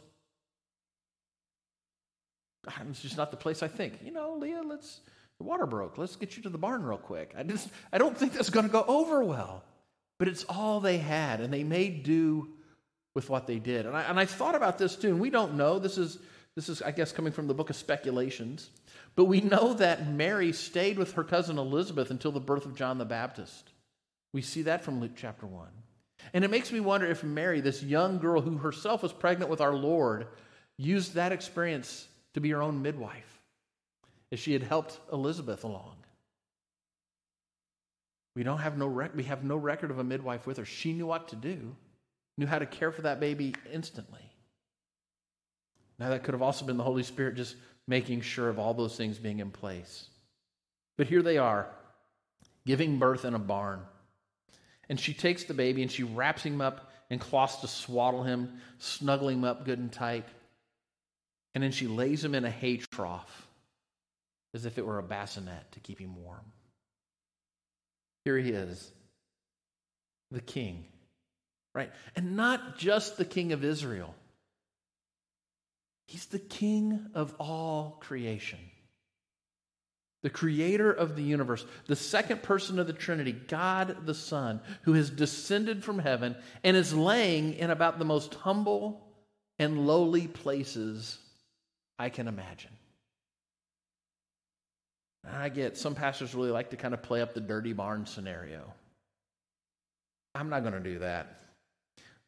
it's 2.88 3.02
just 3.02 3.18
not 3.18 3.30
the 3.30 3.37
place 3.37 3.62
I 3.62 3.68
think. 3.68 3.98
You 4.02 4.10
know, 4.10 4.37
Leah, 4.38 4.62
let's, 4.64 5.00
the 5.38 5.44
water 5.44 5.66
broke. 5.66 5.98
Let's 5.98 6.16
get 6.16 6.37
you 6.37 6.42
to 6.44 6.48
the 6.48 6.56
barn 6.56 6.82
real 6.82 6.96
quick. 6.96 7.34
I 7.37 7.42
just, 7.42 7.68
I 7.92 7.98
don't 7.98 8.16
think 8.16 8.32
that's 8.32 8.48
going 8.50 8.64
to 8.64 8.72
go 8.72 8.84
over 8.88 9.22
well. 9.22 9.64
But 10.18 10.28
it's 10.28 10.44
all 10.48 10.80
they 10.80 10.98
had, 10.98 11.40
and 11.40 11.52
they 11.52 11.62
made 11.62 12.04
do 12.04 12.48
with 13.14 13.28
what 13.28 13.46
they 13.46 13.58
did. 13.58 13.84
And 13.84 13.96
I, 13.96 14.02
and 14.02 14.18
I 14.18 14.25
thought 14.25 14.54
about 14.54 14.78
this 14.78 14.96
too, 14.96 15.08
and 15.08 15.20
we 15.20 15.30
don't 15.30 15.54
know. 15.54 15.78
This 15.78 15.98
is, 15.98 16.18
This 16.56 16.68
is, 16.68 16.82
I 16.82 16.90
guess, 16.90 17.12
coming 17.12 17.32
from 17.32 17.46
the 17.46 17.54
book 17.54 17.70
of 17.70 17.76
Speculations. 17.76 18.70
But 19.14 19.26
we 19.26 19.40
know 19.40 19.75
that 19.75 20.08
Mary 20.08 20.52
stayed 20.52 20.98
with 20.98 21.12
her 21.12 21.22
cousin 21.22 21.56
Elizabeth 21.58 22.10
until 22.10 22.32
the 22.32 22.40
birth 22.40 22.66
of 22.66 22.75
John 22.75 22.98
the 22.98 23.04
Baptist. 23.04 23.70
We 24.32 24.42
see 24.42 24.62
that 24.62 24.82
from 24.82 25.00
Luke 25.00 25.12
chapter 25.14 25.46
1. 25.46 25.68
And 26.32 26.44
it 26.44 26.50
makes 26.50 26.73
me 26.73 26.80
wonder 26.80 27.06
if 27.06 27.25
Mary, 27.25 27.61
this 27.61 27.82
young 27.82 28.18
girl 28.18 28.40
who 28.40 28.58
herself 28.58 29.02
was 29.02 29.12
pregnant 29.12 29.50
with 29.50 29.61
our 29.61 29.75
Lord, 29.75 30.26
used 30.76 31.14
that 31.14 31.32
experience 31.32 32.06
to 32.35 32.40
be 32.40 32.50
her 32.50 32.62
own 32.62 32.82
midwife, 32.82 33.40
if 34.30 34.40
she 34.40 34.52
had 34.52 34.62
helped 34.62 35.00
Elizabeth 35.12 35.64
along. 35.64 35.97
We 38.37 38.44
don't 38.44 38.58
have 38.58 38.78
no 38.78 38.87
rec- 38.87 39.16
we 39.16 39.25
have 39.25 39.42
no 39.42 39.56
record 39.56 39.90
of 39.90 39.99
a 39.99 40.04
midwife 40.04 40.47
with 40.47 40.58
her. 40.58 40.64
She 40.64 40.92
knew 40.92 41.06
what 41.06 41.28
to 41.28 41.37
do, 41.37 41.75
knew 42.37 42.47
how 42.47 42.61
to 42.61 42.66
care 42.66 42.92
for 42.92 43.02
that 43.02 43.18
baby 43.18 43.54
instantly. 43.73 44.20
Now 45.99 46.11
that 46.11 46.23
could 46.23 46.35
have 46.35 46.42
also 46.42 46.64
been 46.64 46.76
the 46.76 46.85
Holy 46.85 47.02
Spirit 47.02 47.35
just 47.35 47.56
making 47.88 48.20
sure 48.20 48.49
of 48.49 48.58
all 48.58 48.75
those 48.75 48.97
things 48.97 49.18
being 49.18 49.40
in 49.40 49.50
place. 49.50 50.08
But 50.97 51.08
here 51.08 51.23
they 51.23 51.38
are, 51.38 51.68
giving 52.66 52.99
birth 52.99 53.25
in 53.25 53.35
a 53.35 53.38
barn. 53.38 53.80
And 54.88 54.99
she 54.99 55.12
takes 55.12 55.45
the 55.45 55.54
baby 55.54 55.83
and 55.83 55.90
she 55.90 56.02
wraps 56.02 56.42
him 56.42 56.61
up 56.61 56.90
in 57.11 57.18
cloths 57.18 57.57
to 57.57 57.68
swaddle 57.68 58.23
him, 58.23 58.61
snuggling 58.78 59.38
him 59.38 59.45
up 59.45 59.64
good 59.64 59.78
and 59.78 59.92
tight. 59.92 60.26
And 61.54 61.62
then 61.62 61.73
she 61.73 61.87
lays 61.87 62.25
him 62.25 62.35
in 62.35 62.45
a 62.45 62.50
hay 62.50 62.76
trough 62.76 63.49
as 64.54 64.64
if 64.64 64.78
it 64.78 64.87
were 64.87 64.99
a 64.99 65.02
bassinet 65.02 65.73
to 65.73 65.80
keep 65.80 65.99
him 65.99 66.23
warm. 66.23 66.45
Here 68.25 68.38
he 68.38 68.50
is, 68.50 68.90
the 70.30 70.40
king, 70.40 70.85
right? 71.75 71.90
And 72.16 72.37
not 72.37 72.78
just 72.78 73.16
the 73.16 73.25
king 73.25 73.52
of 73.52 73.64
Israel, 73.64 74.14
he's 76.07 76.26
the 76.26 76.38
king 76.38 77.07
of 77.14 77.35
all 77.38 77.99
creation 78.00 78.59
the 80.22 80.30
creator 80.30 80.90
of 80.92 81.14
the 81.16 81.22
universe, 81.22 81.64
the 81.87 81.96
second 81.96 82.42
person 82.42 82.78
of 82.78 82.87
the 82.87 82.92
Trinity, 82.92 83.32
God 83.32 84.06
the 84.06 84.14
Son, 84.14 84.60
who 84.82 84.94
has 84.94 85.10
descended 85.10 85.84
from 85.84 85.98
heaven 85.98 86.34
and 86.64 86.76
is 86.76 86.92
laying 86.92 87.54
in 87.54 87.70
about 87.70 87.98
the 87.98 88.04
most 88.04 88.34
humble 88.34 89.06
and 89.58 89.87
lowly 89.87 90.26
places 90.26 91.18
I 91.98 92.08
can 92.08 92.28
imagine. 92.28 92.70
I 95.30 95.48
get 95.48 95.76
some 95.76 95.94
pastors 95.94 96.34
really 96.34 96.50
like 96.50 96.70
to 96.70 96.76
kind 96.76 96.94
of 96.94 97.02
play 97.02 97.20
up 97.20 97.34
the 97.34 97.40
dirty 97.40 97.72
barn 97.72 98.06
scenario. 98.06 98.72
I'm 100.34 100.48
not 100.48 100.62
going 100.62 100.75
to 100.75 100.80
do 100.80 101.00
that. 101.00 101.40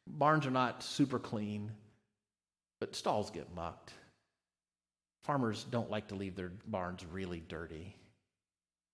Barns 0.07 0.47
are 0.47 0.51
not 0.51 0.83
super 0.83 1.19
clean, 1.19 1.71
but 2.81 2.97
stalls 2.97 3.31
get 3.31 3.55
mucked. 3.55 3.93
Farmers 5.23 5.65
don't 5.71 5.91
like 5.91 6.09
to 6.09 6.15
leave 6.15 6.37
their 6.37 6.53
barns 6.67 7.05
really 7.05 7.43
dirty. 7.49 7.97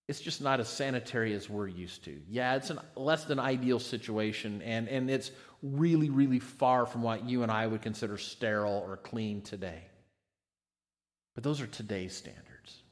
It's 0.08 0.20
just 0.20 0.40
not 0.40 0.60
as 0.60 0.68
sanitary 0.68 1.34
as 1.34 1.50
we're 1.50 1.66
used 1.66 2.04
to. 2.04 2.20
Yeah, 2.28 2.54
it's 2.54 2.70
a 2.70 2.82
less 2.94 3.24
than 3.24 3.40
ideal 3.40 3.80
situation, 3.80 4.62
and, 4.62 4.88
and 4.88 5.10
it's 5.10 5.32
really, 5.62 6.10
really 6.10 6.38
far 6.38 6.86
from 6.86 7.02
what 7.02 7.28
you 7.28 7.42
and 7.42 7.50
I 7.50 7.66
would 7.66 7.82
consider 7.82 8.16
sterile 8.16 8.84
or 8.86 8.96
clean 8.98 9.42
today. 9.42 9.82
But 11.34 11.42
those 11.42 11.60
are 11.60 11.66
today's 11.66 12.16
standards, 12.16 12.82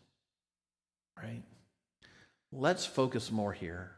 right? 1.17 1.43
Let's 2.53 2.85
focus 2.85 3.31
more 3.31 3.53
here 3.53 3.93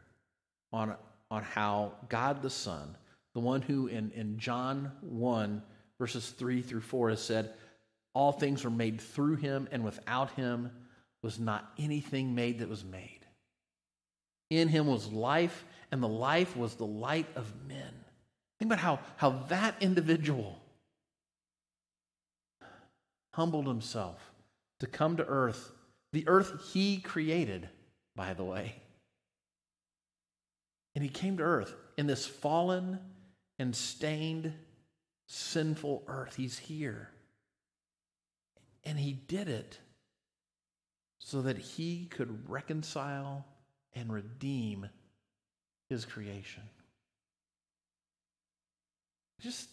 on, 0.71 0.95
on 1.29 1.43
how 1.43 1.93
God 2.09 2.41
the 2.41 2.49
Son, 2.49 2.95
the 3.33 3.39
one 3.39 3.61
who 3.61 3.87
in, 3.87 4.11
in 4.11 4.37
John 4.37 4.91
1, 5.01 5.61
verses 5.99 6.29
3 6.29 6.61
through 6.61 6.81
4, 6.81 7.09
has 7.09 7.21
said, 7.21 7.53
all 8.17 8.31
things 8.31 8.63
were 8.63 8.71
made 8.71 8.99
through 8.99 9.35
him, 9.35 9.67
and 9.71 9.83
without 9.83 10.31
him 10.31 10.71
was 11.21 11.37
not 11.37 11.71
anything 11.77 12.33
made 12.33 12.57
that 12.59 12.67
was 12.67 12.83
made. 12.83 13.19
In 14.49 14.67
him 14.67 14.87
was 14.87 15.11
life, 15.11 15.63
and 15.91 16.01
the 16.01 16.07
life 16.07 16.57
was 16.57 16.73
the 16.73 16.85
light 16.85 17.27
of 17.35 17.45
men. 17.67 17.93
Think 18.57 18.73
about 18.73 18.79
how, 18.79 18.99
how 19.17 19.29
that 19.49 19.75
individual 19.81 20.59
humbled 23.35 23.67
himself 23.67 24.19
to 24.79 24.87
come 24.87 25.17
to 25.17 25.25
earth, 25.27 25.71
the 26.11 26.27
earth 26.27 26.71
he 26.73 26.97
created, 26.97 27.69
by 28.15 28.33
the 28.33 28.43
way. 28.43 28.73
And 30.95 31.03
he 31.03 31.09
came 31.11 31.37
to 31.37 31.43
earth 31.43 31.75
in 31.97 32.07
this 32.07 32.25
fallen 32.25 32.97
and 33.59 33.75
stained, 33.75 34.53
sinful 35.27 36.01
earth. 36.07 36.35
He's 36.35 36.57
here. 36.57 37.11
And 38.87 38.97
he 38.97 39.11
did 39.11 39.49
it 39.49 39.77
so 41.19 41.41
that 41.41 41.57
he 41.57 42.05
could 42.05 42.49
reconcile 42.49 43.45
and 43.93 44.11
redeem 44.11 44.87
his 45.89 46.05
creation. 46.05 46.63
Just, 49.41 49.67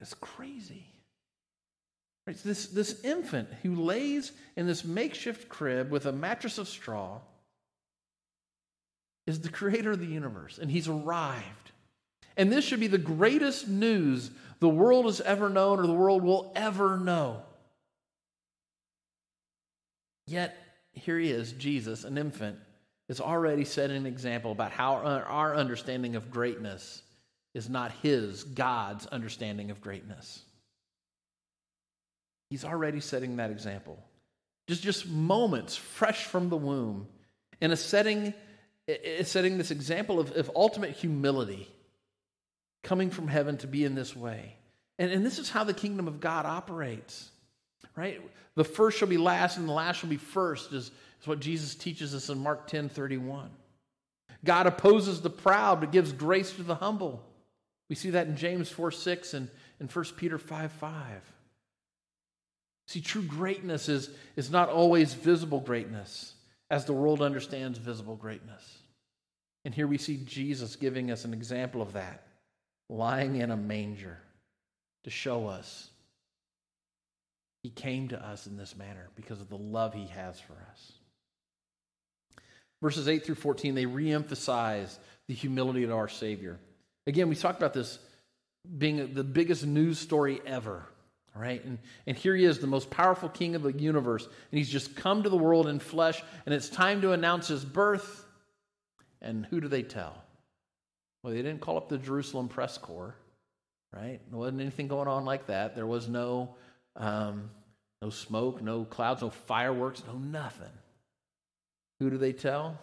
it's 0.00 0.14
crazy. 0.14 0.86
This, 2.44 2.66
this 2.66 3.04
infant 3.04 3.50
who 3.62 3.74
lays 3.76 4.32
in 4.56 4.66
this 4.66 4.82
makeshift 4.82 5.50
crib 5.50 5.90
with 5.90 6.06
a 6.06 6.12
mattress 6.12 6.56
of 6.56 6.68
straw 6.68 7.20
is 9.26 9.40
the 9.40 9.50
creator 9.50 9.92
of 9.92 10.00
the 10.00 10.06
universe, 10.06 10.56
and 10.56 10.70
he's 10.70 10.88
arrived. 10.88 11.72
And 12.38 12.50
this 12.50 12.64
should 12.64 12.80
be 12.80 12.86
the 12.86 12.96
greatest 12.96 13.68
news 13.68 14.30
the 14.60 14.68
world 14.68 15.04
has 15.04 15.20
ever 15.20 15.50
known 15.50 15.78
or 15.78 15.86
the 15.86 15.92
world 15.92 16.22
will 16.22 16.52
ever 16.56 16.96
know. 16.96 17.42
Yet, 20.26 20.56
here 20.92 21.18
he 21.18 21.30
is, 21.30 21.52
Jesus, 21.52 22.04
an 22.04 22.18
infant, 22.18 22.58
is 23.08 23.20
already 23.20 23.64
setting 23.64 23.96
an 23.96 24.06
example 24.06 24.50
about 24.52 24.72
how 24.72 24.94
our 24.94 25.54
understanding 25.54 26.16
of 26.16 26.30
greatness 26.30 27.02
is 27.54 27.70
not 27.70 27.92
his, 28.02 28.44
God's 28.44 29.06
understanding 29.06 29.70
of 29.70 29.80
greatness. 29.80 30.42
He's 32.50 32.64
already 32.64 33.00
setting 33.00 33.36
that 33.36 33.50
example. 33.50 33.98
Just, 34.66 34.82
just 34.82 35.06
moments 35.06 35.76
fresh 35.76 36.24
from 36.24 36.48
the 36.48 36.56
womb 36.56 37.06
in 37.60 37.70
a 37.70 37.76
setting, 37.76 38.34
is 38.88 39.28
setting 39.28 39.58
this 39.58 39.70
example 39.70 40.18
of, 40.18 40.36
of 40.36 40.50
ultimate 40.54 40.90
humility 40.90 41.68
coming 42.82 43.10
from 43.10 43.28
heaven 43.28 43.56
to 43.58 43.66
be 43.66 43.84
in 43.84 43.94
this 43.94 44.14
way. 44.14 44.56
And, 44.98 45.10
and 45.10 45.24
this 45.24 45.38
is 45.38 45.50
how 45.50 45.64
the 45.64 45.74
kingdom 45.74 46.08
of 46.08 46.20
God 46.20 46.46
operates 46.46 47.30
right? 47.96 48.20
The 48.54 48.64
first 48.64 48.98
shall 48.98 49.08
be 49.08 49.16
last 49.16 49.56
and 49.56 49.68
the 49.68 49.72
last 49.72 49.98
shall 49.98 50.10
be 50.10 50.16
first, 50.16 50.72
is, 50.72 50.90
is 51.20 51.26
what 51.26 51.40
Jesus 51.40 51.74
teaches 51.74 52.14
us 52.14 52.28
in 52.28 52.38
Mark 52.38 52.66
10 52.66 52.88
31. 52.88 53.50
God 54.44 54.66
opposes 54.66 55.20
the 55.20 55.30
proud, 55.30 55.80
but 55.80 55.92
gives 55.92 56.12
grace 56.12 56.52
to 56.52 56.62
the 56.62 56.76
humble. 56.76 57.22
We 57.88 57.96
see 57.96 58.10
that 58.10 58.26
in 58.26 58.36
James 58.36 58.68
4 58.70 58.90
6 58.90 59.34
and 59.34 59.48
in 59.80 59.88
1 59.88 60.04
Peter 60.16 60.38
5 60.38 60.72
5. 60.72 61.32
See, 62.88 63.00
true 63.00 63.22
greatness 63.22 63.88
is, 63.88 64.10
is 64.36 64.50
not 64.50 64.68
always 64.68 65.14
visible 65.14 65.60
greatness, 65.60 66.34
as 66.70 66.84
the 66.84 66.92
world 66.92 67.20
understands 67.20 67.78
visible 67.78 68.14
greatness. 68.14 68.78
And 69.64 69.74
here 69.74 69.88
we 69.88 69.98
see 69.98 70.20
Jesus 70.24 70.76
giving 70.76 71.10
us 71.10 71.24
an 71.24 71.34
example 71.34 71.82
of 71.82 71.94
that, 71.94 72.22
lying 72.88 73.36
in 73.36 73.50
a 73.50 73.56
manger 73.56 74.18
to 75.02 75.10
show 75.10 75.48
us 75.48 75.90
he 77.66 77.70
came 77.70 78.06
to 78.06 78.24
us 78.24 78.46
in 78.46 78.56
this 78.56 78.76
manner 78.76 79.08
because 79.16 79.40
of 79.40 79.48
the 79.48 79.58
love 79.58 79.92
he 79.92 80.06
has 80.06 80.38
for 80.38 80.52
us. 80.70 80.92
Verses 82.80 83.08
8 83.08 83.26
through 83.26 83.34
14, 83.34 83.74
they 83.74 83.86
reemphasize 83.86 84.98
the 85.26 85.34
humility 85.34 85.82
of 85.82 85.90
our 85.90 86.06
Savior. 86.06 86.60
Again, 87.08 87.28
we 87.28 87.34
talked 87.34 87.58
about 87.58 87.74
this 87.74 87.98
being 88.78 89.14
the 89.14 89.24
biggest 89.24 89.66
news 89.66 89.98
story 89.98 90.40
ever, 90.46 90.86
right? 91.34 91.64
And, 91.64 91.78
and 92.06 92.16
here 92.16 92.36
he 92.36 92.44
is, 92.44 92.60
the 92.60 92.68
most 92.68 92.88
powerful 92.88 93.28
king 93.28 93.56
of 93.56 93.64
the 93.64 93.72
universe, 93.72 94.22
and 94.24 94.58
he's 94.58 94.70
just 94.70 94.94
come 94.94 95.24
to 95.24 95.28
the 95.28 95.36
world 95.36 95.66
in 95.66 95.80
flesh, 95.80 96.22
and 96.44 96.54
it's 96.54 96.68
time 96.68 97.00
to 97.00 97.10
announce 97.10 97.48
his 97.48 97.64
birth. 97.64 98.24
And 99.20 99.44
who 99.46 99.60
do 99.60 99.66
they 99.66 99.82
tell? 99.82 100.22
Well, 101.24 101.32
they 101.32 101.42
didn't 101.42 101.62
call 101.62 101.78
up 101.78 101.88
the 101.88 101.98
Jerusalem 101.98 102.46
press 102.46 102.78
corps, 102.78 103.16
right? 103.92 104.20
There 104.30 104.38
wasn't 104.38 104.60
anything 104.60 104.86
going 104.86 105.08
on 105.08 105.24
like 105.24 105.48
that. 105.48 105.74
There 105.74 105.84
was 105.84 106.06
no 106.06 106.54
um, 106.96 107.50
no 108.02 108.10
smoke, 108.10 108.62
no 108.62 108.84
clouds, 108.84 109.22
no 109.22 109.30
fireworks, 109.30 110.02
no 110.06 110.18
nothing. 110.18 110.72
Who 112.00 112.10
do 112.10 112.18
they 112.18 112.32
tell? 112.32 112.78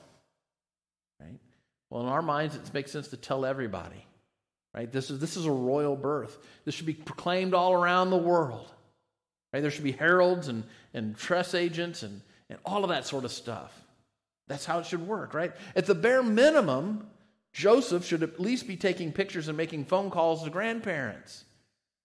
Right? 1.20 1.40
Well, 1.90 2.04
in 2.04 2.10
our 2.10 2.22
minds, 2.22 2.56
it 2.56 2.74
makes 2.74 2.92
sense 2.92 3.10
to 3.10 3.18
tell 3.18 3.46
everybody. 3.46 4.06
Right? 4.74 4.92
This 4.92 5.12
is, 5.12 5.20
this 5.20 5.38
is 5.38 5.46
a 5.46 5.52
royal 5.52 5.96
birth. 5.96 6.38
This 6.66 6.74
should 6.74 6.88
be 6.88 6.94
proclaimed 6.94 7.54
all 7.54 7.74
around 7.74 8.10
the 8.10 8.18
world. 8.18 8.72
Right? 9.54 9.62
There 9.62 9.70
should 9.70 9.84
be 9.84 9.92
heralds 9.92 10.48
and, 10.48 10.64
and 10.96 11.16
press 11.16 11.54
agents 11.54 12.02
and, 12.02 12.22
and 12.50 12.58
all 12.66 12.84
of 12.84 12.90
that 12.90 13.06
sort 13.06 13.24
of 13.24 13.32
stuff. 13.32 13.80
That's 14.48 14.66
how 14.66 14.80
it 14.80 14.88
should 14.88 15.08
work, 15.08 15.34
right? 15.34 15.54
At 15.76 15.86
the 15.86 15.96
bare 15.96 16.24
minimum, 16.24 17.08
Joseph 17.54 18.04
should 18.04 18.24
at 18.24 18.40
least 18.40 18.68
be 18.68 18.76
taking 18.76 19.12
pictures 19.12 19.48
and 19.48 19.56
making 19.56 19.86
phone 19.86 20.10
calls 20.10 20.44
to 20.44 20.50
grandparents. 20.50 21.46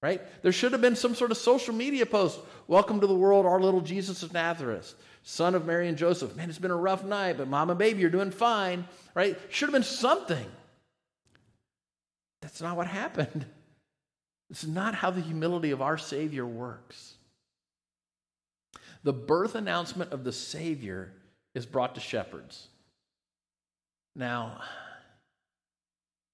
Right? 0.02 0.20
There 0.42 0.52
should 0.52 0.72
have 0.72 0.80
been 0.80 0.96
some 0.96 1.14
sort 1.14 1.30
of 1.30 1.36
social 1.36 1.74
media 1.74 2.06
post. 2.06 2.38
Welcome 2.66 3.00
to 3.00 3.06
the 3.06 3.14
world, 3.14 3.46
our 3.46 3.60
little 3.60 3.80
Jesus 3.80 4.22
of 4.22 4.32
Nazareth, 4.32 4.94
son 5.22 5.54
of 5.54 5.66
Mary 5.66 5.88
and 5.88 5.98
Joseph. 5.98 6.36
Man, 6.36 6.48
it's 6.48 6.58
been 6.58 6.70
a 6.70 6.76
rough 6.76 7.04
night, 7.04 7.38
but 7.38 7.48
mom 7.48 7.70
and 7.70 7.78
baby, 7.78 8.00
you're 8.00 8.10
doing 8.10 8.30
fine, 8.30 8.86
right? 9.14 9.38
Should 9.50 9.68
have 9.68 9.74
been 9.74 9.82
something. 9.82 10.46
That's 12.40 12.60
not 12.60 12.76
what 12.76 12.86
happened. 12.86 13.46
This 14.50 14.64
is 14.64 14.70
not 14.70 14.94
how 14.94 15.10
the 15.10 15.20
humility 15.20 15.72
of 15.72 15.82
our 15.82 15.98
Savior 15.98 16.46
works. 16.46 17.16
The 19.02 19.12
birth 19.12 19.54
announcement 19.54 20.10
of 20.12 20.24
the 20.24 20.32
Savior 20.32 21.12
is 21.54 21.66
brought 21.66 21.96
to 21.96 22.00
shepherds. 22.00 22.68
Now, 24.16 24.62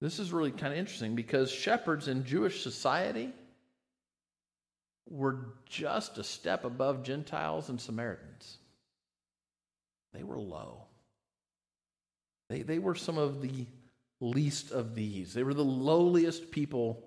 this 0.00 0.20
is 0.20 0.32
really 0.32 0.52
kind 0.52 0.72
of 0.72 0.78
interesting 0.78 1.16
because 1.16 1.50
shepherds 1.50 2.06
in 2.06 2.24
Jewish 2.24 2.62
society 2.62 3.32
were 5.08 5.54
just 5.66 6.18
a 6.18 6.24
step 6.24 6.64
above 6.64 7.02
Gentiles 7.02 7.68
and 7.68 7.80
Samaritans. 7.80 8.58
They 10.12 10.22
were 10.22 10.38
low. 10.38 10.84
They, 12.48 12.62
they 12.62 12.78
were 12.78 12.94
some 12.94 13.18
of 13.18 13.42
the 13.42 13.66
least 14.20 14.70
of 14.70 14.94
these. 14.94 15.34
They 15.34 15.42
were 15.42 15.54
the 15.54 15.64
lowliest 15.64 16.50
people 16.50 17.02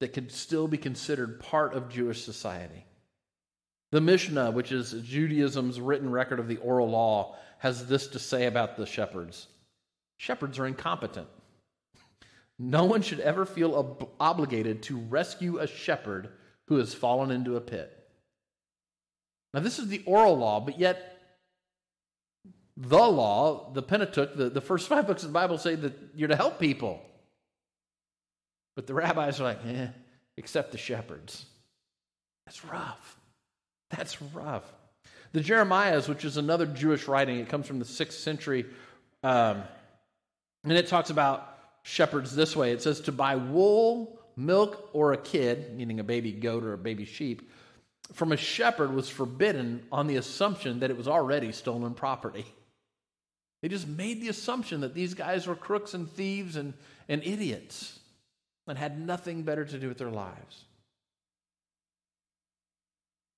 that 0.00 0.12
could 0.12 0.30
still 0.30 0.68
be 0.68 0.78
considered 0.78 1.40
part 1.40 1.74
of 1.74 1.88
Jewish 1.88 2.22
society. 2.24 2.84
The 3.92 4.00
Mishnah, 4.00 4.50
which 4.50 4.72
is 4.72 4.92
Judaism's 4.92 5.80
written 5.80 6.10
record 6.10 6.40
of 6.40 6.48
the 6.48 6.56
oral 6.58 6.90
law, 6.90 7.36
has 7.58 7.86
this 7.86 8.08
to 8.08 8.18
say 8.18 8.46
about 8.46 8.76
the 8.76 8.86
shepherds 8.86 9.48
Shepherds 10.16 10.58
are 10.58 10.66
incompetent. 10.66 11.28
No 12.56 12.84
one 12.84 13.02
should 13.02 13.18
ever 13.18 13.44
feel 13.44 13.74
ob- 13.74 14.10
obligated 14.20 14.84
to 14.84 14.96
rescue 14.96 15.58
a 15.58 15.66
shepherd 15.66 16.28
who 16.74 16.80
has 16.80 16.92
fallen 16.92 17.30
into 17.30 17.56
a 17.56 17.60
pit. 17.60 17.90
Now, 19.52 19.60
this 19.60 19.78
is 19.78 19.86
the 19.86 20.02
oral 20.04 20.36
law, 20.36 20.58
but 20.58 20.78
yet 20.78 21.20
the 22.76 22.98
law, 22.98 23.70
the 23.72 23.82
Pentateuch, 23.82 24.36
the, 24.36 24.50
the 24.50 24.60
first 24.60 24.88
five 24.90 25.06
books 25.06 25.22
of 25.22 25.28
the 25.28 25.34
Bible 25.34 25.58
say 25.58 25.76
that 25.76 25.92
you're 26.14 26.28
to 26.28 26.36
help 26.36 26.58
people. 26.58 27.00
But 28.74 28.88
the 28.88 28.94
rabbis 28.94 29.40
are 29.40 29.44
like, 29.44 29.64
eh, 29.66 29.86
except 30.36 30.72
the 30.72 30.78
shepherds. 30.78 31.46
That's 32.46 32.64
rough. 32.64 33.20
That's 33.90 34.20
rough. 34.20 34.64
The 35.32 35.40
Jeremiahs, 35.40 36.08
which 36.08 36.24
is 36.24 36.36
another 36.36 36.66
Jewish 36.66 37.06
writing, 37.06 37.38
it 37.38 37.48
comes 37.48 37.66
from 37.66 37.78
the 37.78 37.84
sixth 37.84 38.18
century, 38.18 38.66
um, 39.22 39.62
and 40.64 40.72
it 40.72 40.88
talks 40.88 41.10
about 41.10 41.56
shepherds 41.82 42.34
this 42.34 42.56
way. 42.56 42.72
It 42.72 42.82
says 42.82 43.00
to 43.02 43.12
buy 43.12 43.36
wool, 43.36 44.18
milk, 44.36 44.90
or 44.92 45.12
a 45.12 45.16
kid, 45.16 45.76
meaning 45.76 46.00
a 46.00 46.04
baby 46.04 46.32
goat 46.32 46.64
or 46.64 46.72
a 46.72 46.78
baby 46.78 47.04
sheep, 47.04 47.50
from 48.12 48.32
a 48.32 48.36
shepherd 48.36 48.92
was 48.92 49.08
forbidden 49.08 49.84
on 49.90 50.06
the 50.06 50.16
assumption 50.16 50.80
that 50.80 50.90
it 50.90 50.96
was 50.96 51.08
already 51.08 51.52
stolen 51.52 51.94
property. 51.94 52.44
They 53.62 53.68
just 53.68 53.88
made 53.88 54.20
the 54.20 54.28
assumption 54.28 54.82
that 54.82 54.94
these 54.94 55.14
guys 55.14 55.46
were 55.46 55.54
crooks 55.54 55.94
and 55.94 56.10
thieves 56.10 56.56
and, 56.56 56.74
and 57.08 57.22
idiots 57.24 57.98
and 58.66 58.76
had 58.76 59.00
nothing 59.00 59.42
better 59.42 59.64
to 59.64 59.78
do 59.78 59.88
with 59.88 59.98
their 59.98 60.10
lives. 60.10 60.64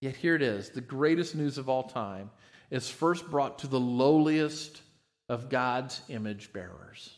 Yet 0.01 0.17
here 0.17 0.35
it 0.35 0.43
is 0.43 0.71
the 0.71 0.81
greatest 0.81 1.35
news 1.35 1.59
of 1.59 1.69
all 1.69 1.85
time 1.85 2.31
is 2.71 2.91
first 2.91 3.31
brought 3.31 3.61
to 3.61 3.67
the 3.67 3.81
lowliest 3.81 4.83
of 5.29 5.49
God's 5.49 6.01
image 6.09 6.53
bearers. 6.53 7.17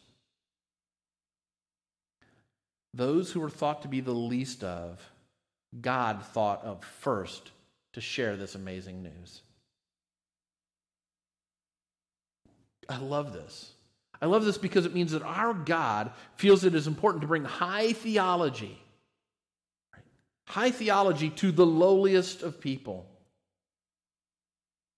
Those 2.95 3.31
who 3.31 3.41
were 3.41 3.51
thought 3.51 3.83
to 3.83 3.89
be 3.89 4.01
the 4.01 4.13
least 4.13 4.65
of, 4.65 5.01
God 5.81 6.25
thought 6.25 6.65
of 6.65 6.83
first 6.85 7.51
to 7.93 8.01
share 8.01 8.37
this 8.37 8.55
amazing 8.55 9.03
news. 9.03 9.43
I 12.89 12.99
love 12.99 13.33
this. 13.33 13.73
I 14.21 14.27
love 14.27 14.45
this 14.45 14.59
because 14.59 14.87
it 14.87 14.95
means 14.95 15.13
that 15.13 15.23
our 15.23 15.53
God 15.53 16.11
feels 16.37 16.65
it 16.65 16.75
is 16.75 16.87
important 16.87 17.23
to 17.23 17.29
bring 17.29 17.45
high 17.45 17.93
theology, 17.93 18.81
right? 19.95 20.03
high 20.47 20.71
theology 20.71 21.31
to 21.31 21.53
the 21.53 21.67
lowliest 21.67 22.43
of 22.43 22.61
people. 22.61 23.07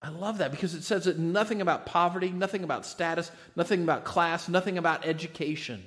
I 0.00 0.08
love 0.08 0.38
that 0.38 0.52
because 0.52 0.74
it 0.74 0.82
says 0.82 1.04
that 1.04 1.18
nothing 1.18 1.60
about 1.60 1.84
poverty, 1.84 2.30
nothing 2.30 2.64
about 2.64 2.86
status, 2.86 3.30
nothing 3.56 3.82
about 3.82 4.04
class, 4.04 4.48
nothing 4.48 4.78
about 4.78 5.04
education 5.04 5.84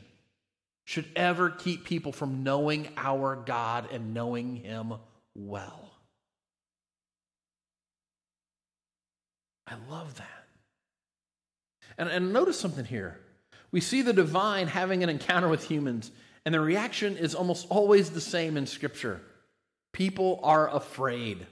should 0.86 1.06
ever 1.16 1.50
keep 1.50 1.86
people 1.86 2.12
from 2.12 2.44
knowing 2.44 2.90
our 2.98 3.36
God 3.36 3.90
and 3.92 4.14
knowing 4.14 4.58
Him 4.58 4.94
well. 5.36 5.92
I 9.68 9.76
love 9.90 10.16
that. 10.16 10.28
And, 11.98 12.10
and 12.10 12.34
notice 12.34 12.60
something 12.60 12.86
here. 12.86 13.20
We 13.72 13.82
see 13.82 14.02
the 14.02 14.14
divine 14.14 14.68
having 14.68 15.04
an 15.04 15.10
encounter 15.10 15.48
with 15.48 15.64
humans, 15.64 16.12
and 16.46 16.54
the 16.54 16.60
reaction 16.60 17.18
is 17.18 17.34
almost 17.34 17.68
always 17.70 18.10
the 18.12 18.22
same 18.22 18.58
in 18.58 18.68
Scripture. 18.68 19.22
People 19.94 20.40
are 20.44 20.70
afraid. 20.70 21.46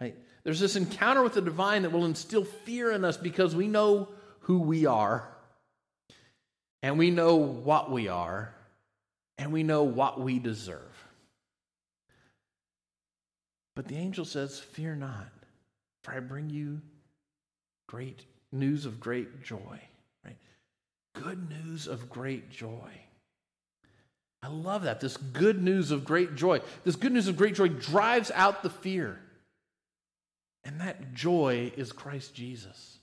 Right? 0.00 0.16
There's 0.42 0.60
this 0.60 0.76
encounter 0.76 1.22
with 1.22 1.34
the 1.34 1.42
divine 1.42 1.82
that 1.82 1.92
will 1.92 2.06
instill 2.06 2.44
fear 2.44 2.90
in 2.90 3.04
us 3.04 3.16
because 3.16 3.54
we 3.54 3.68
know 3.68 4.08
who 4.40 4.58
we 4.60 4.86
are, 4.86 5.28
and 6.82 6.98
we 6.98 7.10
know 7.10 7.36
what 7.36 7.90
we 7.90 8.08
are, 8.08 8.52
and 9.38 9.52
we 9.52 9.62
know 9.62 9.84
what 9.84 10.20
we 10.20 10.38
deserve. 10.38 10.80
But 13.74 13.88
the 13.88 13.96
angel 13.96 14.24
says, 14.24 14.58
Fear 14.58 14.96
not, 14.96 15.28
for 16.02 16.12
I 16.12 16.20
bring 16.20 16.50
you 16.50 16.80
great 17.88 18.24
news 18.50 18.84
of 18.84 19.00
great 19.00 19.42
joy, 19.42 19.80
right? 20.24 20.36
Good 21.14 21.48
news 21.48 21.86
of 21.86 22.10
great 22.10 22.50
joy. 22.50 22.90
I 24.42 24.48
love 24.48 24.82
that. 24.82 25.00
This 25.00 25.16
good 25.16 25.62
news 25.62 25.92
of 25.92 26.04
great 26.04 26.34
joy. 26.34 26.60
This 26.84 26.96
good 26.96 27.12
news 27.12 27.28
of 27.28 27.36
great 27.36 27.54
joy 27.54 27.68
drives 27.68 28.32
out 28.34 28.62
the 28.62 28.70
fear. 28.70 29.20
And 30.64 30.80
that 30.80 31.14
joy 31.14 31.72
is 31.76 31.92
Christ 31.92 32.34
Jesus. 32.34 32.98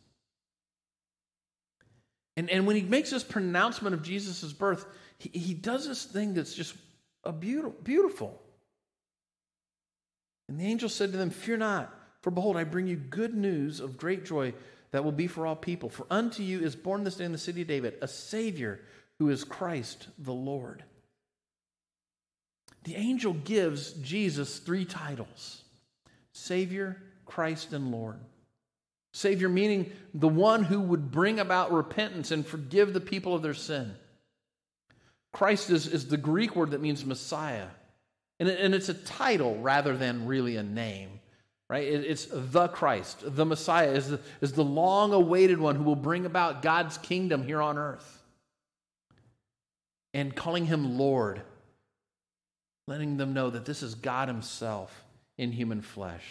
And, 2.39 2.49
and 2.49 2.65
when 2.65 2.77
he 2.77 2.83
makes 2.83 3.09
this 3.09 3.23
pronouncement 3.25 3.93
of 3.93 4.01
Jesus' 4.01 4.53
birth, 4.53 4.85
he, 5.17 5.27
he 5.37 5.53
does 5.53 5.85
this 5.85 6.05
thing 6.05 6.33
that's 6.33 6.53
just 6.53 6.73
a 7.25 7.33
beautiful, 7.33 7.75
beautiful. 7.83 8.41
And 10.47 10.57
the 10.57 10.63
angel 10.63 10.87
said 10.87 11.11
to 11.11 11.17
them, 11.17 11.31
Fear 11.31 11.57
not, 11.57 11.93
for 12.21 12.31
behold, 12.31 12.55
I 12.55 12.63
bring 12.63 12.87
you 12.87 12.95
good 12.95 13.35
news 13.35 13.81
of 13.81 13.97
great 13.97 14.23
joy 14.23 14.53
that 14.91 15.03
will 15.03 15.11
be 15.11 15.27
for 15.27 15.45
all 15.45 15.57
people. 15.57 15.89
For 15.89 16.07
unto 16.09 16.41
you 16.41 16.61
is 16.61 16.77
born 16.77 17.03
this 17.03 17.17
day 17.17 17.25
in 17.25 17.33
the 17.33 17.37
city 17.37 17.63
of 17.63 17.67
David 17.67 17.95
a 18.01 18.07
Savior 18.07 18.79
who 19.19 19.27
is 19.27 19.43
Christ 19.43 20.07
the 20.17 20.31
Lord. 20.31 20.85
The 22.85 22.95
angel 22.95 23.33
gives 23.33 23.91
Jesus 23.95 24.59
three 24.59 24.85
titles 24.85 25.63
Savior, 26.31 27.01
Christ, 27.25 27.73
and 27.73 27.91
Lord. 27.91 28.21
Savior 29.11 29.49
meaning 29.49 29.91
the 30.13 30.27
one 30.27 30.63
who 30.63 30.79
would 30.79 31.11
bring 31.11 31.39
about 31.39 31.71
repentance 31.71 32.31
and 32.31 32.45
forgive 32.45 32.93
the 32.93 32.99
people 32.99 33.33
of 33.33 33.41
their 33.41 33.53
sin. 33.53 33.95
Christ 35.31 35.69
is, 35.69 35.87
is 35.87 36.07
the 36.07 36.17
Greek 36.17 36.55
word 36.55 36.71
that 36.71 36.81
means 36.81 37.05
Messiah. 37.05 37.67
And, 38.39 38.49
it, 38.49 38.59
and 38.59 38.73
it's 38.73 38.89
a 38.89 38.93
title 38.93 39.59
rather 39.59 39.97
than 39.97 40.25
really 40.25 40.55
a 40.55 40.63
name 40.63 41.19
right? 41.69 41.87
It's 41.87 42.27
the 42.31 42.67
Christ, 42.67 43.23
the 43.23 43.45
Messiah, 43.45 43.91
is 43.91 44.09
the, 44.09 44.19
is 44.41 44.53
the 44.53 44.63
long 44.63 45.13
awaited 45.13 45.59
one 45.59 45.75
who 45.75 45.83
will 45.83 45.95
bring 45.95 46.25
about 46.25 46.61
God's 46.61 46.97
kingdom 46.97 47.43
here 47.43 47.61
on 47.61 47.77
earth. 47.77 48.23
And 50.13 50.35
calling 50.35 50.65
him 50.65 50.97
Lord, 50.97 51.43
letting 52.87 53.17
them 53.17 53.33
know 53.33 53.51
that 53.51 53.65
this 53.65 53.83
is 53.83 53.93
God 53.93 54.27
Himself 54.27 55.05
in 55.37 55.51
human 55.51 55.81
flesh. 55.81 56.25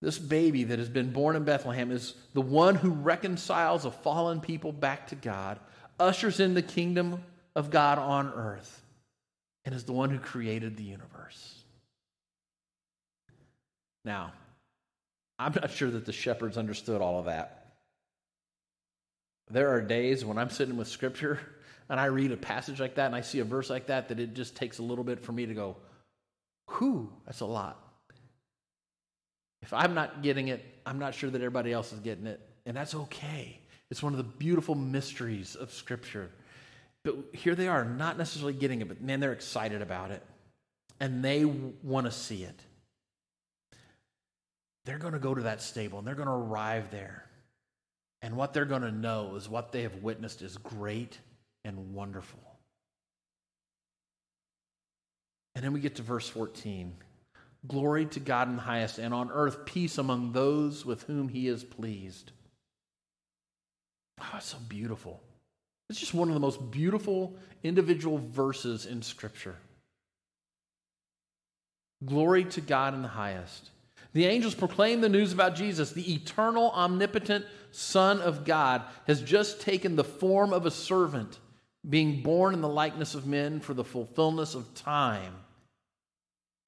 This 0.00 0.18
baby 0.18 0.64
that 0.64 0.78
has 0.78 0.88
been 0.88 1.12
born 1.12 1.34
in 1.34 1.44
Bethlehem 1.44 1.90
is 1.90 2.14
the 2.32 2.40
one 2.40 2.76
who 2.76 2.90
reconciles 2.90 3.84
a 3.84 3.90
fallen 3.90 4.40
people 4.40 4.72
back 4.72 5.08
to 5.08 5.16
God, 5.16 5.58
ushers 5.98 6.38
in 6.38 6.54
the 6.54 6.62
kingdom 6.62 7.22
of 7.56 7.70
God 7.70 7.98
on 7.98 8.32
earth, 8.32 8.82
and 9.64 9.74
is 9.74 9.84
the 9.84 9.92
one 9.92 10.10
who 10.10 10.18
created 10.18 10.76
the 10.76 10.84
universe. 10.84 11.64
Now, 14.04 14.32
I'm 15.38 15.52
not 15.52 15.70
sure 15.70 15.90
that 15.90 16.06
the 16.06 16.12
shepherds 16.12 16.56
understood 16.56 17.00
all 17.00 17.18
of 17.18 17.26
that. 17.26 17.74
There 19.50 19.70
are 19.70 19.80
days 19.80 20.24
when 20.24 20.38
I'm 20.38 20.50
sitting 20.50 20.76
with 20.76 20.88
scripture 20.88 21.40
and 21.88 21.98
I 21.98 22.06
read 22.06 22.32
a 22.32 22.36
passage 22.36 22.80
like 22.80 22.96
that 22.96 23.06
and 23.06 23.14
I 23.14 23.22
see 23.22 23.40
a 23.40 23.44
verse 23.44 23.70
like 23.70 23.86
that 23.86 24.08
that 24.08 24.20
it 24.20 24.34
just 24.34 24.54
takes 24.54 24.78
a 24.78 24.82
little 24.82 25.04
bit 25.04 25.20
for 25.20 25.32
me 25.32 25.46
to 25.46 25.54
go, 25.54 25.76
whew, 26.76 27.10
that's 27.26 27.40
a 27.40 27.46
lot. 27.46 27.87
If 29.62 29.72
I'm 29.72 29.94
not 29.94 30.22
getting 30.22 30.48
it, 30.48 30.64
I'm 30.86 30.98
not 30.98 31.14
sure 31.14 31.30
that 31.30 31.38
everybody 31.38 31.72
else 31.72 31.92
is 31.92 32.00
getting 32.00 32.26
it. 32.26 32.40
And 32.66 32.76
that's 32.76 32.94
okay. 32.94 33.60
It's 33.90 34.02
one 34.02 34.12
of 34.12 34.18
the 34.18 34.24
beautiful 34.24 34.74
mysteries 34.74 35.54
of 35.54 35.72
Scripture. 35.72 36.30
But 37.04 37.16
here 37.32 37.54
they 37.54 37.68
are, 37.68 37.84
not 37.84 38.18
necessarily 38.18 38.52
getting 38.52 38.80
it, 38.80 38.88
but 38.88 39.00
man, 39.00 39.20
they're 39.20 39.32
excited 39.32 39.82
about 39.82 40.10
it. 40.10 40.22
and 41.00 41.24
they 41.24 41.44
want 41.44 42.06
to 42.06 42.12
see 42.12 42.42
it. 42.42 42.60
They're 44.84 44.98
going 44.98 45.12
to 45.12 45.18
go 45.18 45.34
to 45.34 45.42
that 45.42 45.60
stable 45.62 45.98
and 45.98 46.06
they're 46.06 46.14
going 46.14 46.28
to 46.28 46.34
arrive 46.34 46.90
there. 46.90 47.24
And 48.22 48.36
what 48.36 48.52
they're 48.52 48.64
going 48.64 48.82
to 48.82 48.90
know 48.90 49.36
is 49.36 49.48
what 49.48 49.70
they 49.70 49.82
have 49.82 49.96
witnessed 49.96 50.42
is 50.42 50.56
great 50.56 51.18
and 51.64 51.94
wonderful. 51.94 52.40
And 55.54 55.64
then 55.64 55.72
we 55.72 55.80
get 55.80 55.96
to 55.96 56.02
verse 56.02 56.28
14. 56.28 56.94
Glory 57.66 58.06
to 58.06 58.20
God 58.20 58.48
in 58.48 58.56
the 58.56 58.62
highest, 58.62 58.98
and 58.98 59.12
on 59.12 59.30
earth 59.32 59.64
peace 59.64 59.98
among 59.98 60.32
those 60.32 60.86
with 60.86 61.02
whom 61.04 61.28
he 61.28 61.48
is 61.48 61.64
pleased. 61.64 62.30
Oh, 64.20 64.34
it's 64.36 64.46
so 64.46 64.58
beautiful. 64.68 65.20
It's 65.90 65.98
just 65.98 66.14
one 66.14 66.28
of 66.28 66.34
the 66.34 66.40
most 66.40 66.70
beautiful 66.70 67.34
individual 67.62 68.18
verses 68.18 68.86
in 68.86 69.02
Scripture. 69.02 69.56
Glory 72.04 72.44
to 72.44 72.60
God 72.60 72.94
in 72.94 73.02
the 73.02 73.08
highest. 73.08 73.70
The 74.12 74.26
angels 74.26 74.54
proclaim 74.54 75.00
the 75.00 75.08
news 75.08 75.32
about 75.32 75.56
Jesus. 75.56 75.90
The 75.90 76.14
eternal, 76.14 76.70
omnipotent 76.70 77.44
Son 77.72 78.20
of 78.20 78.44
God 78.44 78.82
has 79.06 79.20
just 79.20 79.60
taken 79.60 79.96
the 79.96 80.04
form 80.04 80.52
of 80.52 80.64
a 80.64 80.70
servant, 80.70 81.38
being 81.88 82.22
born 82.22 82.54
in 82.54 82.60
the 82.60 82.68
likeness 82.68 83.14
of 83.14 83.26
men 83.26 83.60
for 83.60 83.74
the 83.74 83.84
fulfillment 83.84 84.54
of 84.54 84.74
time 84.74 85.34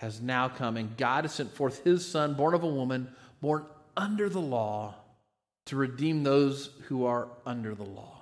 has 0.00 0.18
now 0.22 0.48
come, 0.48 0.78
and 0.78 0.96
God 0.96 1.24
has 1.24 1.34
sent 1.34 1.54
forth 1.54 1.84
his 1.84 2.06
Son, 2.06 2.32
born 2.32 2.54
of 2.54 2.62
a 2.62 2.66
woman, 2.66 3.06
born 3.42 3.66
under 3.98 4.30
the 4.30 4.40
law, 4.40 4.94
to 5.66 5.76
redeem 5.76 6.22
those 6.22 6.70
who 6.88 7.04
are 7.04 7.28
under 7.44 7.74
the 7.74 7.84
law. 7.84 8.16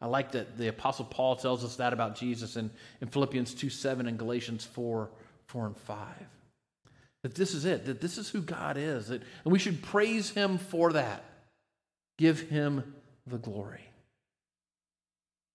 I 0.00 0.06
like 0.06 0.32
that 0.32 0.56
the 0.56 0.68
Apostle 0.68 1.04
Paul 1.04 1.36
tells 1.36 1.62
us 1.62 1.76
that 1.76 1.92
about 1.92 2.16
Jesus 2.16 2.56
in, 2.56 2.70
in 3.02 3.08
Philippians 3.08 3.52
2 3.52 3.68
7 3.68 4.06
and 4.06 4.18
Galatians 4.18 4.64
4 4.64 5.10
4 5.46 5.66
and 5.66 5.76
5. 5.76 6.06
That 7.22 7.34
this 7.34 7.52
is 7.52 7.66
it, 7.66 7.84
that 7.84 8.00
this 8.00 8.16
is 8.16 8.30
who 8.30 8.40
God 8.40 8.78
is, 8.78 9.08
that, 9.08 9.20
and 9.44 9.52
we 9.52 9.58
should 9.58 9.82
praise 9.82 10.30
him 10.30 10.56
for 10.56 10.94
that. 10.94 11.22
Give 12.16 12.40
him 12.40 12.94
the 13.26 13.36
glory. 13.36 13.84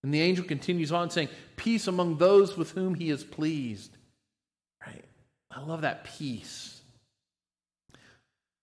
And 0.04 0.14
the 0.14 0.22
angel 0.22 0.46
continues 0.46 0.92
on 0.92 1.10
saying, 1.10 1.30
Peace 1.56 1.88
among 1.88 2.18
those 2.18 2.56
with 2.56 2.72
whom 2.72 2.94
he 2.94 3.10
is 3.10 3.24
pleased. 3.24 3.98
I 5.52 5.62
love 5.62 5.82
that 5.82 6.06
peace. 6.06 6.82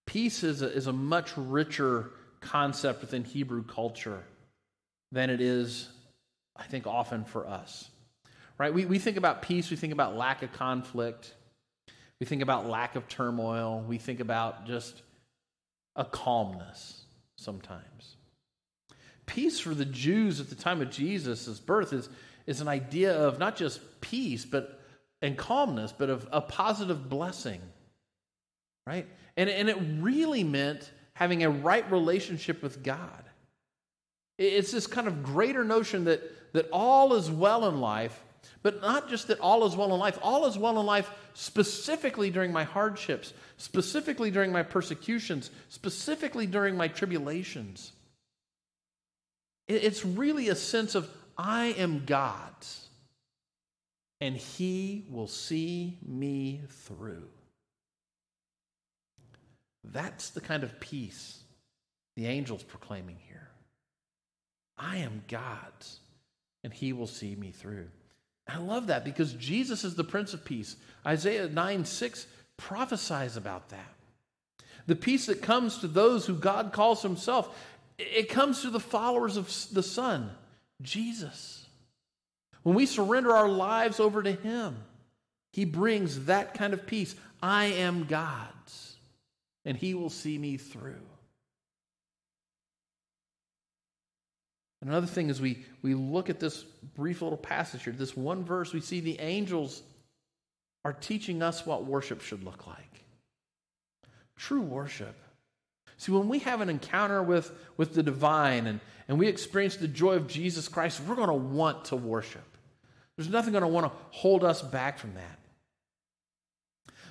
Peace 0.06 0.42
is 0.42 0.62
a, 0.62 0.72
is 0.72 0.86
a 0.86 0.92
much 0.92 1.36
richer 1.36 2.10
concept 2.40 3.02
within 3.02 3.24
Hebrew 3.24 3.62
culture 3.62 4.24
than 5.12 5.28
it 5.30 5.40
is, 5.40 5.88
I 6.56 6.64
think, 6.64 6.86
often 6.86 7.24
for 7.24 7.46
us. 7.46 7.90
Right? 8.56 8.72
We, 8.72 8.86
we 8.86 8.98
think 8.98 9.16
about 9.16 9.42
peace, 9.42 9.70
we 9.70 9.76
think 9.76 9.92
about 9.92 10.16
lack 10.16 10.42
of 10.42 10.52
conflict, 10.52 11.34
we 12.20 12.26
think 12.26 12.42
about 12.42 12.68
lack 12.68 12.96
of 12.96 13.06
turmoil, 13.08 13.84
we 13.86 13.98
think 13.98 14.20
about 14.20 14.66
just 14.66 15.02
a 15.94 16.04
calmness 16.04 17.02
sometimes. 17.36 18.16
Peace 19.26 19.60
for 19.60 19.74
the 19.74 19.84
Jews 19.84 20.40
at 20.40 20.48
the 20.48 20.54
time 20.54 20.80
of 20.80 20.90
Jesus' 20.90 21.60
birth 21.60 21.92
is, 21.92 22.08
is 22.46 22.60
an 22.60 22.68
idea 22.68 23.12
of 23.12 23.38
not 23.38 23.56
just 23.56 24.00
peace, 24.00 24.44
but 24.44 24.77
and 25.22 25.36
calmness, 25.36 25.92
but 25.96 26.10
of 26.10 26.28
a 26.32 26.40
positive 26.40 27.08
blessing. 27.08 27.60
Right? 28.86 29.06
And, 29.36 29.50
and 29.50 29.68
it 29.68 29.76
really 30.00 30.44
meant 30.44 30.90
having 31.14 31.44
a 31.44 31.50
right 31.50 31.90
relationship 31.90 32.62
with 32.62 32.82
God. 32.82 33.24
It's 34.38 34.70
this 34.70 34.86
kind 34.86 35.08
of 35.08 35.22
greater 35.22 35.64
notion 35.64 36.04
that, 36.04 36.22
that 36.52 36.68
all 36.70 37.14
is 37.14 37.30
well 37.30 37.68
in 37.68 37.80
life, 37.80 38.24
but 38.62 38.80
not 38.80 39.08
just 39.08 39.28
that 39.28 39.40
all 39.40 39.66
is 39.66 39.74
well 39.76 39.92
in 39.92 39.98
life, 39.98 40.18
all 40.22 40.46
is 40.46 40.56
well 40.56 40.78
in 40.78 40.86
life 40.86 41.10
specifically 41.34 42.30
during 42.30 42.52
my 42.52 42.64
hardships, 42.64 43.32
specifically 43.56 44.30
during 44.30 44.52
my 44.52 44.62
persecutions, 44.62 45.50
specifically 45.68 46.46
during 46.46 46.76
my 46.76 46.88
tribulations. 46.88 47.92
It's 49.66 50.04
really 50.04 50.48
a 50.48 50.54
sense 50.54 50.94
of, 50.94 51.08
I 51.36 51.66
am 51.78 52.04
God's, 52.06 52.87
and 54.20 54.36
He 54.36 55.06
will 55.10 55.28
see 55.28 55.98
me 56.06 56.62
through. 56.68 57.28
That's 59.84 60.30
the 60.30 60.40
kind 60.40 60.64
of 60.64 60.80
peace 60.80 61.38
the 62.18 62.26
angel's 62.26 62.64
proclaiming 62.64 63.16
here. 63.28 63.48
I 64.76 64.96
am 64.98 65.22
God's, 65.28 66.00
and 66.64 66.72
he 66.72 66.92
will 66.92 67.06
see 67.06 67.36
me 67.36 67.52
through. 67.52 67.86
I 68.48 68.58
love 68.58 68.88
that 68.88 69.04
because 69.04 69.34
Jesus 69.34 69.84
is 69.84 69.94
the 69.94 70.02
Prince 70.02 70.34
of 70.34 70.44
Peace. 70.44 70.74
Isaiah 71.06 71.48
9 71.48 71.84
6 71.84 72.26
prophesies 72.56 73.36
about 73.36 73.68
that. 73.68 73.94
The 74.88 74.96
peace 74.96 75.26
that 75.26 75.42
comes 75.42 75.78
to 75.78 75.86
those 75.86 76.26
who 76.26 76.34
God 76.34 76.72
calls 76.72 77.02
himself, 77.02 77.56
it 77.98 78.28
comes 78.28 78.62
to 78.62 78.70
the 78.70 78.80
followers 78.80 79.36
of 79.36 79.46
the 79.72 79.84
Son, 79.84 80.32
Jesus. 80.82 81.66
When 82.68 82.76
we 82.76 82.84
surrender 82.84 83.34
our 83.34 83.48
lives 83.48 83.98
over 83.98 84.22
to 84.22 84.30
him, 84.30 84.76
he 85.54 85.64
brings 85.64 86.26
that 86.26 86.52
kind 86.52 86.74
of 86.74 86.86
peace. 86.86 87.14
I 87.42 87.64
am 87.64 88.04
God's, 88.04 88.96
and 89.64 89.74
he 89.74 89.94
will 89.94 90.10
see 90.10 90.36
me 90.36 90.58
through. 90.58 91.00
Another 94.82 95.06
thing 95.06 95.30
is 95.30 95.40
we, 95.40 95.64
we 95.80 95.94
look 95.94 96.28
at 96.28 96.40
this 96.40 96.62
brief 96.94 97.22
little 97.22 97.38
passage 97.38 97.84
here, 97.84 97.94
this 97.94 98.14
one 98.14 98.44
verse, 98.44 98.74
we 98.74 98.82
see 98.82 99.00
the 99.00 99.18
angels 99.18 99.82
are 100.84 100.92
teaching 100.92 101.42
us 101.42 101.64
what 101.64 101.86
worship 101.86 102.20
should 102.20 102.44
look 102.44 102.66
like. 102.66 103.02
True 104.36 104.60
worship. 104.60 105.16
See, 105.96 106.12
when 106.12 106.28
we 106.28 106.40
have 106.40 106.60
an 106.60 106.68
encounter 106.68 107.22
with, 107.22 107.50
with 107.78 107.94
the 107.94 108.02
divine 108.02 108.66
and, 108.66 108.80
and 109.08 109.18
we 109.18 109.26
experience 109.26 109.76
the 109.76 109.88
joy 109.88 110.16
of 110.16 110.28
Jesus 110.28 110.68
Christ, 110.68 111.00
we're 111.00 111.16
going 111.16 111.28
to 111.28 111.32
want 111.32 111.86
to 111.86 111.96
worship. 111.96 112.44
There's 113.18 113.28
nothing 113.28 113.50
going 113.50 113.62
to 113.62 113.68
want 113.68 113.84
to 113.84 113.92
hold 114.12 114.44
us 114.44 114.62
back 114.62 114.96
from 114.96 115.14
that. 115.14 115.38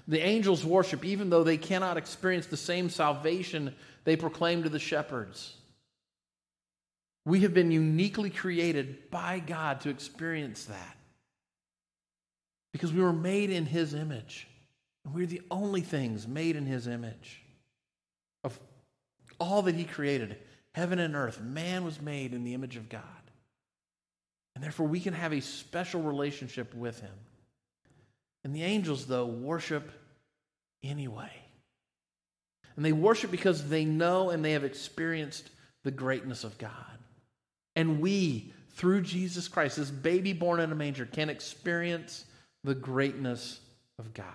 The 0.08 0.22
angels 0.22 0.64
worship 0.64 1.04
even 1.04 1.30
though 1.30 1.44
they 1.44 1.58
cannot 1.58 1.98
experience 1.98 2.46
the 2.46 2.56
same 2.56 2.90
salvation 2.90 3.76
they 4.06 4.16
proclaim 4.16 4.64
to 4.64 4.70
the 4.70 4.80
shepherds. 4.80 5.54
We 7.26 7.42
have 7.42 7.54
been 7.54 7.72
uniquely 7.72 8.30
created 8.30 9.12
by 9.12 9.40
God 9.40 9.82
to 9.82 9.90
experience 9.90 10.64
that. 10.64 10.98
Because 12.72 12.94
we 12.94 13.02
were 13.02 13.12
made 13.12 13.50
in 13.50 13.66
His 13.66 13.94
image. 13.94 14.48
And 15.04 15.14
we're 15.14 15.26
the 15.26 15.42
only 15.52 15.82
things 15.82 16.26
made 16.26 16.56
in 16.56 16.66
His 16.66 16.88
image. 16.88 17.42
Of 18.46 18.58
all 19.42 19.62
that 19.64 19.76
He 19.76 19.84
created, 19.84 20.38
heaven 20.72 21.00
and 21.00 21.18
earth, 21.18 21.42
man 21.42 21.84
was 21.84 22.00
made 22.00 22.34
in 22.34 22.46
the 22.46 22.54
image 22.54 22.78
of 22.78 22.88
God. 22.88 23.04
And 24.58 24.64
therefore, 24.64 24.88
we 24.88 25.00
can 25.00 25.14
have 25.14 25.34
a 25.34 25.40
special 25.40 26.02
relationship 26.02 26.74
with 26.74 27.00
Him. 27.00 27.14
And 28.44 28.56
the 28.56 28.64
angels, 28.64 29.06
though, 29.06 29.28
worship 29.28 29.88
anyway. 30.84 31.30
And 32.76 32.84
they 32.84 32.92
worship 32.92 33.30
because 33.30 33.70
they 33.70 33.86
know 33.86 34.32
and 34.32 34.44
they 34.44 34.54
have 34.54 34.64
experienced 34.64 35.48
the 35.84 35.92
greatness 35.92 36.44
of 36.44 36.58
God. 36.58 36.74
And 37.76 38.02
we, 38.02 38.52
through 38.72 39.02
Jesus 39.02 39.48
Christ, 39.48 39.78
this 39.78 39.92
baby 39.92 40.34
born 40.34 40.60
in 40.60 40.72
a 40.72 40.76
manger, 40.76 41.06
can 41.06 41.30
experience 41.30 42.26
the 42.64 42.74
greatness 42.74 43.60
of 44.00 44.12
God. 44.16 44.26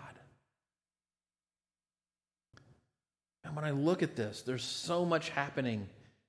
And 3.43 3.57
when 3.57 3.65
I 3.65 3.73
look 3.73 4.05
at 4.05 4.15
this, 4.15 4.43
there's 4.43 4.63
so 4.63 5.05
much 5.05 5.31
happening 5.31 5.89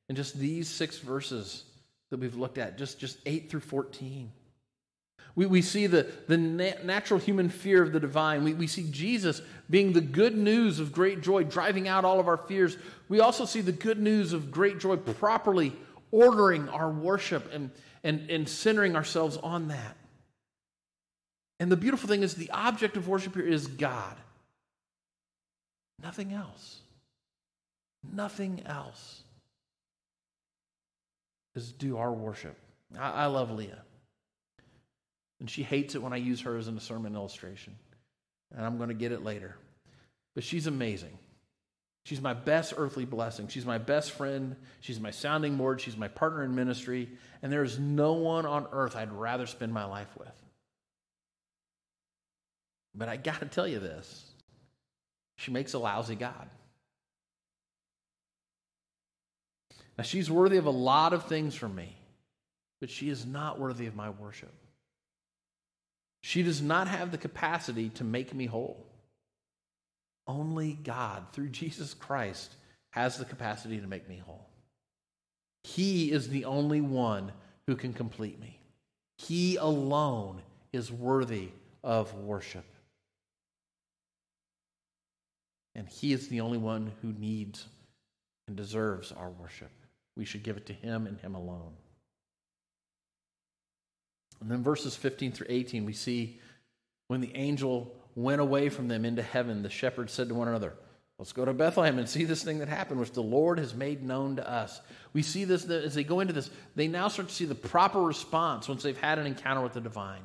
in 0.10 0.16
just 0.16 0.36
these 0.40 0.68
six 0.68 0.98
verses 0.98 1.66
that 2.14 2.20
we've 2.20 2.36
looked 2.36 2.60
at, 2.60 2.78
just, 2.78 3.00
just 3.00 3.18
8 3.26 3.50
through 3.50 3.62
14. 3.62 4.32
We, 5.36 5.48
we 5.48 5.64
see 5.64 5.88
the, 5.88 6.12
the 6.28 6.38
na- 6.38 6.84
natural 6.84 7.20
human 7.20 7.50
fear 7.50 7.82
of 7.82 7.92
the 7.92 8.00
divine. 8.00 8.44
We, 8.44 8.54
we 8.54 8.68
see 8.68 8.88
Jesus 8.92 9.42
being 9.68 9.94
the 9.94 10.02
good 10.02 10.38
news 10.38 10.80
of 10.80 10.92
great 10.92 11.22
joy, 11.22 11.44
driving 11.44 11.88
out 11.88 12.06
all 12.06 12.20
of 12.20 12.28
our 12.28 12.38
fears. 12.38 12.78
We 13.10 13.20
also 13.20 13.46
see 13.46 13.62
the 13.62 13.72
good 13.72 14.00
news 14.00 14.32
of 14.32 14.52
great 14.52 14.78
joy 14.78 14.98
properly 14.98 15.74
ordering 16.12 16.70
our 16.70 16.92
worship 16.92 17.52
and, 17.52 17.72
and, 18.04 18.30
and 18.30 18.48
centering 18.48 18.96
ourselves 18.96 19.38
on 19.38 19.70
that. 19.70 19.98
And 21.60 21.72
the 21.72 21.78
beautiful 21.78 22.08
thing 22.08 22.22
is, 22.22 22.36
the 22.36 22.52
object 22.52 22.96
of 22.96 23.08
worship 23.08 23.34
here 23.34 23.48
is 23.48 23.66
God. 23.66 24.16
Nothing 26.00 26.32
else. 26.32 26.82
Nothing 28.04 28.62
else 28.68 29.23
is 31.56 31.72
due 31.72 31.98
our 31.98 32.12
worship. 32.12 32.58
I, 32.98 33.12
I 33.12 33.26
love 33.28 33.52
Leah. 33.52 33.82
And 35.40 35.50
she 35.50 35.64
hates 35.64 35.96
it 35.96 36.02
when 36.02 36.14
I 36.14 36.18
use 36.18 36.42
her 36.42 36.58
as 36.58 36.68
a 36.68 36.80
sermon 36.80 37.16
illustration. 37.16 37.76
And 38.56 38.66
I'm 38.66 38.78
going 38.78 38.90
to 38.90 38.96
get 38.96 39.12
it 39.12 39.24
later. 39.24 39.56
But 40.36 40.44
she's 40.44 40.68
amazing. 40.68 41.18
She's 42.06 42.22
my 42.22 42.34
best 42.34 42.74
earthly 42.76 43.06
blessing. 43.06 43.48
She's 43.48 43.66
my 43.66 43.78
best 43.78 44.12
friend. 44.12 44.56
She's 44.82 45.00
my 45.00 45.12
sounding 45.12 45.58
board. 45.58 45.80
She's 45.80 45.98
my 45.98 46.10
partner 46.10 46.44
in 46.44 46.54
ministry. 46.56 47.10
And 47.42 47.52
there 47.52 47.64
is 47.64 47.80
no 47.80 48.14
one 48.14 48.46
on 48.46 48.68
earth 48.72 48.96
I'd 48.96 49.12
rather 49.12 49.46
spend 49.46 49.74
my 49.74 49.86
life 49.86 50.10
with. 50.18 50.34
But 52.96 53.10
I 53.10 53.18
got 53.18 53.40
to 53.40 53.46
tell 53.46 53.68
you 53.68 53.80
this 53.80 54.26
she 55.38 55.52
makes 55.52 55.74
a 55.74 55.80
lousy 55.80 56.16
God. 56.16 56.50
Now, 59.98 60.04
she's 60.04 60.32
worthy 60.32 60.58
of 60.58 60.66
a 60.66 60.72
lot 60.72 61.14
of 61.14 61.26
things 61.26 61.54
from 61.56 61.76
me, 61.76 61.96
but 62.82 62.90
she 62.90 63.10
is 63.10 63.26
not 63.26 63.60
worthy 63.60 63.86
of 63.86 63.96
my 63.96 64.10
worship. 64.10 64.54
She 66.22 66.42
does 66.42 66.62
not 66.62 66.88
have 66.88 67.12
the 67.12 67.18
capacity 67.18 67.90
to 67.90 68.04
make 68.04 68.34
me 68.34 68.46
whole. 68.46 68.86
Only 70.26 70.74
God, 70.84 71.26
through 71.34 71.50
Jesus 71.50 71.94
Christ, 71.94 72.56
has 72.92 73.18
the 73.18 73.26
capacity 73.26 73.80
to 73.80 73.88
make 73.88 74.08
me 74.08 74.22
whole. 74.26 74.48
He 75.64 76.12
is 76.12 76.30
the 76.30 76.46
only 76.46 76.82
one 76.82 77.32
who 77.68 77.76
can 77.76 77.94
complete 77.94 78.40
me. 78.40 78.60
He 79.18 79.58
alone 79.58 80.42
is 80.72 80.92
worthy 80.92 81.50
of 81.84 82.14
worship. 82.16 82.66
And 85.76 85.88
He 85.88 86.14
is 86.14 86.28
the 86.28 86.42
only 86.42 86.58
one 86.58 86.92
who 87.02 87.14
needs 87.14 87.66
and 88.48 88.56
deserves 88.56 89.12
our 89.12 89.30
worship. 89.30 89.72
We 90.16 90.26
should 90.26 90.44
give 90.44 90.58
it 90.58 90.66
to 90.68 90.74
Him 90.74 91.08
and 91.08 91.20
Him 91.20 91.36
alone. 91.36 91.74
And 94.42 94.52
then 94.52 94.64
verses 94.64 94.96
15 94.96 95.32
through 95.32 95.48
18, 95.50 95.86
we 95.86 95.94
see 95.94 96.40
when 97.08 97.22
the 97.22 97.36
angel 97.36 97.96
went 98.16 98.42
away 98.42 98.70
from 98.70 98.88
them 98.88 99.06
into 99.06 99.22
heaven, 99.22 99.64
the 99.64 99.70
shepherds 99.70 100.14
said 100.14 100.30
to 100.30 100.36
one 100.36 100.48
another, 100.48 100.74
Let's 101.20 101.32
go 101.32 101.46
to 101.46 101.54
Bethlehem 101.54 102.00
and 102.00 102.10
see 102.10 102.26
this 102.26 102.44
thing 102.44 102.60
that 102.60 102.68
happened, 102.68 103.00
which 103.00 103.12
the 103.12 103.22
Lord 103.22 103.60
has 103.60 103.74
made 103.74 104.04
known 104.04 104.38
to 104.38 104.50
us. 104.50 104.82
We 105.14 105.22
see 105.22 105.46
this 105.46 105.64
as 105.70 105.94
they 105.94 106.04
go 106.04 106.20
into 106.20 106.34
this, 106.34 106.50
they 106.76 106.88
now 106.88 107.08
start 107.08 107.30
to 107.30 107.34
see 107.34 107.46
the 107.46 107.56
proper 107.56 108.02
response 108.02 108.68
once 108.68 108.84
they've 108.84 108.98
had 108.98 109.20
an 109.20 109.28
encounter 109.28 109.62
with 109.62 109.74
the 109.74 109.82
divine. 109.82 110.24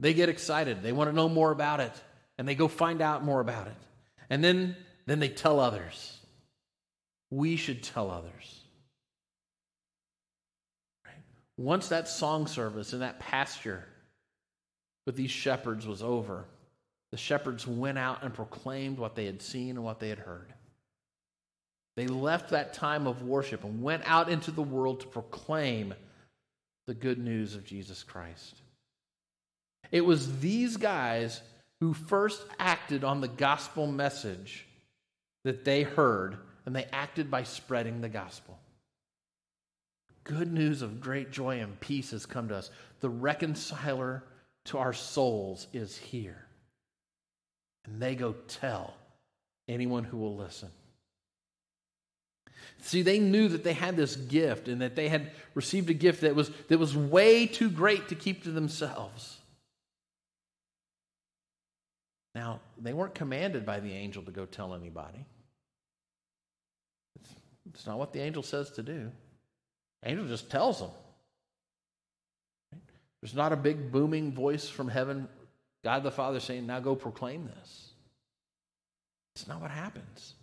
They 0.00 0.14
get 0.14 0.28
excited. 0.28 0.82
They 0.82 0.92
want 0.92 1.10
to 1.10 1.16
know 1.16 1.28
more 1.28 1.52
about 1.52 1.80
it, 1.80 1.92
and 2.38 2.48
they 2.48 2.54
go 2.54 2.66
find 2.66 3.00
out 3.00 3.24
more 3.24 3.40
about 3.40 3.68
it. 3.68 3.76
And 4.30 4.42
then, 4.42 4.74
then 5.06 5.20
they 5.20 5.28
tell 5.28 5.60
others. 5.60 6.18
We 7.32 7.56
should 7.56 7.82
tell 7.82 8.10
others. 8.10 8.60
Right? 11.06 11.14
Once 11.56 11.88
that 11.88 12.06
song 12.06 12.46
service 12.46 12.92
in 12.92 13.00
that 13.00 13.20
pasture 13.20 13.84
with 15.06 15.16
these 15.16 15.30
shepherds 15.30 15.86
was 15.86 16.02
over, 16.02 16.44
the 17.10 17.16
shepherds 17.16 17.66
went 17.66 17.96
out 17.96 18.22
and 18.22 18.34
proclaimed 18.34 18.98
what 18.98 19.16
they 19.16 19.24
had 19.24 19.40
seen 19.40 19.70
and 19.70 19.82
what 19.82 19.98
they 19.98 20.10
had 20.10 20.18
heard. 20.18 20.52
They 21.96 22.06
left 22.06 22.50
that 22.50 22.74
time 22.74 23.06
of 23.06 23.22
worship 23.22 23.64
and 23.64 23.82
went 23.82 24.02
out 24.06 24.28
into 24.28 24.50
the 24.50 24.62
world 24.62 25.00
to 25.00 25.06
proclaim 25.06 25.94
the 26.86 26.94
good 26.94 27.18
news 27.18 27.54
of 27.54 27.64
Jesus 27.64 28.02
Christ. 28.02 28.56
It 29.90 30.02
was 30.02 30.40
these 30.40 30.76
guys 30.76 31.40
who 31.80 31.94
first 31.94 32.42
acted 32.58 33.04
on 33.04 33.22
the 33.22 33.28
gospel 33.28 33.86
message 33.86 34.66
that 35.44 35.64
they 35.64 35.82
heard, 35.82 36.36
and 36.66 36.74
they 36.74 36.84
acted 36.92 37.30
by 37.30 37.42
spreading 37.42 38.00
the 38.00 38.08
gospel. 38.08 38.58
Good 40.24 40.52
news 40.52 40.82
of 40.82 41.00
great 41.00 41.30
joy 41.32 41.60
and 41.60 41.80
peace 41.80 42.12
has 42.12 42.26
come 42.26 42.48
to 42.48 42.56
us. 42.56 42.70
The 43.00 43.10
reconciler 43.10 44.22
to 44.66 44.78
our 44.78 44.92
souls 44.92 45.66
is 45.72 45.96
here. 45.96 46.46
And 47.84 48.00
they 48.00 48.14
go 48.14 48.32
tell 48.46 48.94
anyone 49.68 50.04
who 50.04 50.18
will 50.18 50.36
listen. 50.36 50.70
See, 52.80 53.02
they 53.02 53.18
knew 53.18 53.48
that 53.48 53.64
they 53.64 53.72
had 53.72 53.96
this 53.96 54.14
gift 54.14 54.68
and 54.68 54.82
that 54.82 54.94
they 54.94 55.08
had 55.08 55.32
received 55.54 55.90
a 55.90 55.94
gift 55.94 56.20
that 56.20 56.36
was, 56.36 56.50
that 56.68 56.78
was 56.78 56.96
way 56.96 57.46
too 57.46 57.70
great 57.70 58.08
to 58.08 58.14
keep 58.14 58.44
to 58.44 58.52
themselves. 58.52 59.38
Now, 62.34 62.60
they 62.80 62.92
weren't 62.92 63.14
commanded 63.14 63.66
by 63.66 63.80
the 63.80 63.92
angel 63.92 64.22
to 64.22 64.30
go 64.30 64.46
tell 64.46 64.74
anybody. 64.74 65.26
It's, 67.74 67.86
not 67.86 67.98
what 67.98 68.12
the 68.12 68.20
angel 68.20 68.42
says 68.42 68.70
to 68.72 68.82
do. 68.82 69.10
Angel 70.04 70.26
just 70.26 70.50
tells 70.50 70.80
them. 70.80 70.90
There's 73.20 73.34
not 73.34 73.52
a 73.52 73.56
big 73.56 73.92
booming 73.92 74.32
voice 74.32 74.68
from 74.68 74.88
heaven, 74.88 75.28
God 75.84 76.02
the 76.02 76.10
Father 76.10 76.40
saying, 76.40 76.66
Now 76.66 76.80
go 76.80 76.94
proclaim 76.94 77.46
this. 77.46 77.92
It's 79.34 79.46
not 79.46 79.60
what 79.60 79.70
happens. 79.70 80.34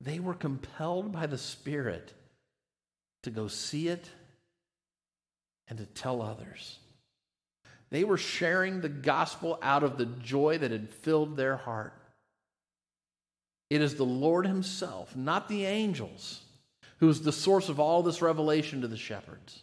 They 0.00 0.20
were 0.20 0.34
compelled 0.34 1.10
by 1.10 1.26
the 1.26 1.38
Spirit 1.38 2.12
to 3.24 3.30
go 3.30 3.48
see 3.48 3.88
it 3.88 4.08
and 5.68 5.78
to 5.78 5.86
tell 5.86 6.22
others. 6.22 6.78
They 7.90 8.04
were 8.04 8.18
sharing 8.18 8.80
the 8.80 8.88
gospel 8.88 9.58
out 9.62 9.82
of 9.82 9.96
the 9.96 10.06
joy 10.06 10.58
that 10.58 10.70
had 10.70 10.90
filled 10.90 11.36
their 11.36 11.56
heart. 11.56 11.94
It 13.70 13.82
is 13.82 13.96
the 13.96 14.04
Lord 14.04 14.46
Himself, 14.46 15.14
not 15.14 15.48
the 15.48 15.66
angels, 15.66 16.40
who 16.98 17.08
is 17.08 17.22
the 17.22 17.32
source 17.32 17.68
of 17.68 17.78
all 17.78 18.02
this 18.02 18.22
revelation 18.22 18.80
to 18.80 18.88
the 18.88 18.96
shepherds. 18.96 19.62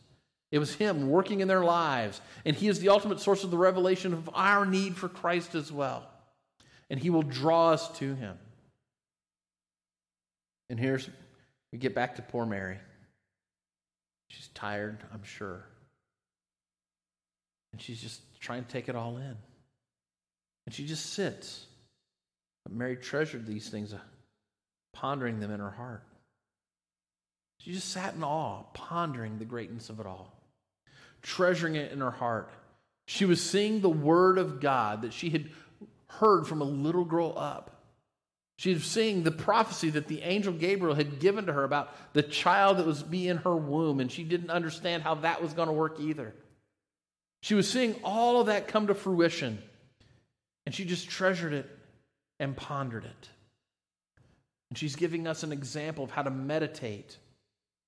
It 0.52 0.60
was 0.60 0.76
Him 0.76 1.10
working 1.10 1.40
in 1.40 1.48
their 1.48 1.64
lives, 1.64 2.22
and 2.46 2.56
He 2.56 2.68
is 2.68 2.80
the 2.80 2.90
ultimate 2.90 3.20
source 3.20 3.44
of 3.44 3.52
the 3.52 3.58
revelation 3.58 4.14
of 4.14 4.30
our 4.34 4.66
need 4.66 4.96
for 4.96 5.10
Christ 5.10 5.56
as 5.56 5.72
well. 5.72 6.08
And 6.90 7.00
He 7.00 7.10
will 7.10 7.24
draw 7.24 7.72
us 7.72 7.90
to 7.98 8.14
Him. 8.16 8.38
And 10.70 10.80
here's, 10.80 11.10
we 11.72 11.80
get 11.80 11.96
back 11.96 12.16
to 12.16 12.22
poor 12.22 12.46
Mary. 12.46 12.78
She's 14.30 14.48
tired, 14.50 14.98
I'm 15.14 15.24
sure. 15.24 15.66
And 17.72 17.82
she's 17.82 18.02
just 18.02 18.22
trying 18.40 18.64
to 18.64 18.70
take 18.70 18.88
it 18.88 18.96
all 18.96 19.18
in. 19.18 19.36
And 20.66 20.74
she 20.74 20.86
just 20.86 21.08
sits. 21.08 21.66
But 22.66 22.74
Mary 22.74 22.98
treasured 22.98 23.46
these 23.46 23.70
things, 23.70 23.94
uh, 23.94 24.00
pondering 24.92 25.40
them 25.40 25.52
in 25.52 25.60
her 25.60 25.72
heart. 25.72 26.04
She 27.60 27.72
just 27.72 27.92
sat 27.92 28.16
in 28.16 28.24
awe, 28.24 28.64
pondering 28.74 29.38
the 29.38 29.46
greatness 29.46 29.90
of 29.90 30.00
it 30.00 30.06
all, 30.06 30.34
treasuring 31.22 31.76
it 31.76 31.92
in 31.92 32.02
her 32.02 32.12
heart. 32.12 32.52
She 33.08 33.26
was 33.26 33.42
seeing 33.42 33.80
the 33.80 33.90
word 33.90 34.38
of 34.38 34.60
God 34.60 35.04
that 35.04 35.14
she 35.14 35.30
had 35.30 35.50
heard 36.08 36.48
from 36.48 36.62
a 36.62 36.66
little 36.66 37.06
girl 37.06 37.34
up. 37.38 37.72
She 38.58 38.74
was 38.74 38.86
seeing 38.86 39.24
the 39.24 39.32
prophecy 39.32 39.90
that 39.92 40.08
the 40.08 40.22
angel 40.22 40.54
Gabriel 40.54 40.96
had 40.96 41.20
given 41.20 41.46
to 41.46 41.54
her 41.54 41.66
about 41.66 41.94
the 42.14 42.24
child 42.24 42.78
that 42.78 42.86
was 42.86 43.04
be 43.04 43.28
in 43.28 43.38
her 43.38 43.56
womb, 43.56 44.00
and 44.00 44.12
she 44.12 44.24
didn't 44.24 44.50
understand 44.50 45.04
how 45.04 45.16
that 45.16 45.42
was 45.42 45.54
going 45.54 45.68
to 45.68 45.74
work 45.74 46.00
either. 46.00 46.34
She 47.42 47.54
was 47.54 47.70
seeing 47.70 47.96
all 48.04 48.40
of 48.40 48.48
that 48.48 48.68
come 48.68 48.88
to 48.88 48.96
fruition, 48.96 49.62
and 50.66 50.74
she 50.74 50.86
just 50.86 51.10
treasured 51.10 51.54
it 51.54 51.70
and 52.40 52.56
pondered 52.56 53.06
it. 53.06 53.30
And 54.70 54.78
she's 54.78 54.96
giving 54.96 55.28
us 55.28 55.44
an 55.44 55.52
example 55.52 56.04
of 56.04 56.12
how 56.12 56.24
to 56.24 56.32
meditate 56.32 57.18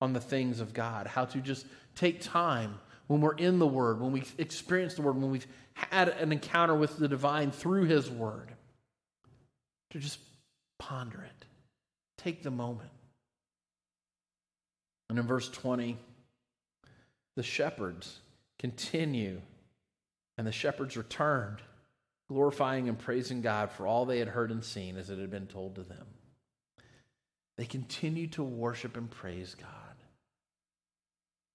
on 0.00 0.12
the 0.12 0.20
things 0.20 0.60
of 0.60 0.72
God, 0.72 1.06
how 1.06 1.24
to 1.26 1.40
just 1.40 1.66
take 1.94 2.20
time 2.20 2.78
when 3.08 3.20
we're 3.20 3.34
in 3.34 3.58
the 3.58 3.66
Word, 3.66 4.00
when 4.00 4.12
we've 4.12 4.34
experienced 4.38 4.96
the 4.96 5.02
Word, 5.02 5.16
when 5.16 5.30
we've 5.30 5.46
had 5.74 6.08
an 6.08 6.30
encounter 6.30 6.74
with 6.74 6.98
the 6.98 7.08
divine 7.08 7.50
through 7.50 7.84
His 7.84 8.10
Word, 8.10 8.52
to 9.90 9.98
just 9.98 10.18
ponder 10.78 11.22
it. 11.22 11.44
Take 12.16 12.42
the 12.42 12.50
moment. 12.50 12.90
And 15.08 15.18
in 15.18 15.26
verse 15.26 15.48
20, 15.48 15.96
the 17.36 17.42
shepherds 17.42 18.18
continue, 18.58 19.40
and 20.36 20.46
the 20.46 20.52
shepherds 20.52 20.96
returned, 20.96 21.58
glorifying 22.28 22.88
and 22.88 22.98
praising 22.98 23.40
God 23.40 23.70
for 23.70 23.86
all 23.86 24.04
they 24.04 24.18
had 24.18 24.28
heard 24.28 24.50
and 24.50 24.64
seen 24.64 24.96
as 24.96 25.10
it 25.10 25.18
had 25.18 25.30
been 25.30 25.46
told 25.46 25.76
to 25.76 25.82
them. 25.82 26.06
They 27.56 27.64
continue 27.64 28.28
to 28.28 28.42
worship 28.42 28.96
and 28.96 29.10
praise 29.10 29.56
God. 29.58 29.68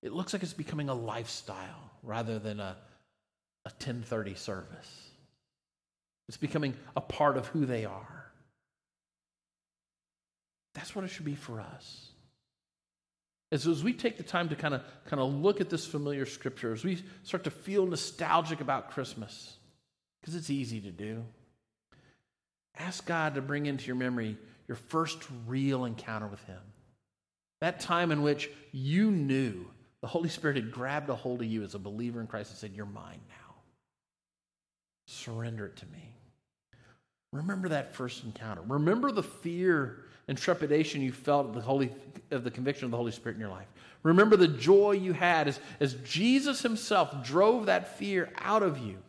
It 0.02 0.12
looks 0.12 0.34
like 0.34 0.44
it's 0.44 0.54
becoming 0.54 0.90
a 0.90 0.94
lifestyle 0.94 1.92
rather 2.02 2.40
than 2.40 2.60
a, 2.60 2.76
a 3.66 3.70
1030 3.70 4.36
service. 4.36 5.10
It's 6.28 6.38
becoming 6.38 6.76
a 6.96 7.02
part 7.02 7.38
of 7.38 7.48
who 7.48 7.66
they 7.66 7.86
are. 7.86 8.32
That's 10.74 10.96
what 10.96 11.06
it 11.06 11.10
should 11.10 11.26
be 11.26 11.36
for 11.36 11.62
us. 11.62 12.10
As, 13.52 13.68
as 13.68 13.84
we 13.84 13.94
take 13.94 14.18
the 14.18 14.24
time 14.24 14.50
to 14.50 14.56
kind 14.56 14.74
of 14.74 14.82
kind 15.06 15.22
of 15.22 15.32
look 15.32 15.62
at 15.62 15.70
this 15.70 15.86
familiar 15.86 16.26
scripture, 16.26 16.74
as 16.74 16.84
we 16.84 17.04
start 17.22 17.44
to 17.44 17.52
feel 17.52 17.86
nostalgic 17.86 18.62
about 18.62 18.92
Christmas, 18.92 19.58
because 20.24 20.36
it's 20.36 20.50
easy 20.50 20.80
to 20.80 20.90
do, 20.90 21.22
ask 22.78 23.06
God 23.06 23.36
to 23.36 23.42
bring 23.42 23.66
into 23.66 23.88
your 23.88 23.98
memory 23.98 24.38
your 24.70 24.78
first 24.78 25.22
real 25.46 25.84
encounter 25.84 26.28
with 26.28 26.42
Him. 26.46 26.62
That 27.60 27.82
time 27.82 28.10
in 28.10 28.24
which 28.24 28.50
you 28.72 29.12
knew 29.12 29.66
the 30.00 30.08
Holy 30.08 30.30
Spirit 30.30 30.56
had 30.56 30.72
grabbed 30.72 31.10
a 31.10 31.16
hold 31.16 31.42
of 31.42 31.48
you 31.48 31.62
as 31.62 31.76
a 31.76 31.80
believer 31.80 32.22
in 32.22 32.28
Christ 32.28 32.52
and 32.52 32.58
said, 32.58 32.72
You're 32.74 32.86
mine 32.86 33.20
now. 33.28 33.56
Surrender 35.08 35.66
it 35.66 35.76
to 35.78 35.86
me. 35.88 36.16
Remember 37.34 37.68
that 37.70 37.94
first 37.94 38.24
encounter. 38.24 38.62
Remember 38.66 39.12
the 39.12 39.24
fear 39.24 40.06
and 40.30 40.38
trepidation 40.38 41.02
you 41.02 41.12
felt 41.12 41.48
of 41.48 41.54
the, 41.54 41.62
Holy, 41.62 41.92
of 42.32 42.46
the 42.46 42.52
conviction 42.52 42.86
of 42.86 42.92
the 42.92 42.98
Holy 42.98 43.12
Spirit 43.12 43.36
in 43.36 43.42
your 43.42 43.50
life. 43.50 43.68
Remember 44.04 44.38
the 44.38 44.48
joy 44.48 44.92
you 44.92 45.12
had 45.12 45.50
as, 45.50 45.60
as 45.82 45.96
Jesus 46.06 46.62
himself 46.62 47.26
drove 47.26 47.66
that 47.66 47.98
fear 47.98 48.32
out 48.38 48.64
of 48.64 48.78
you. 48.78 49.00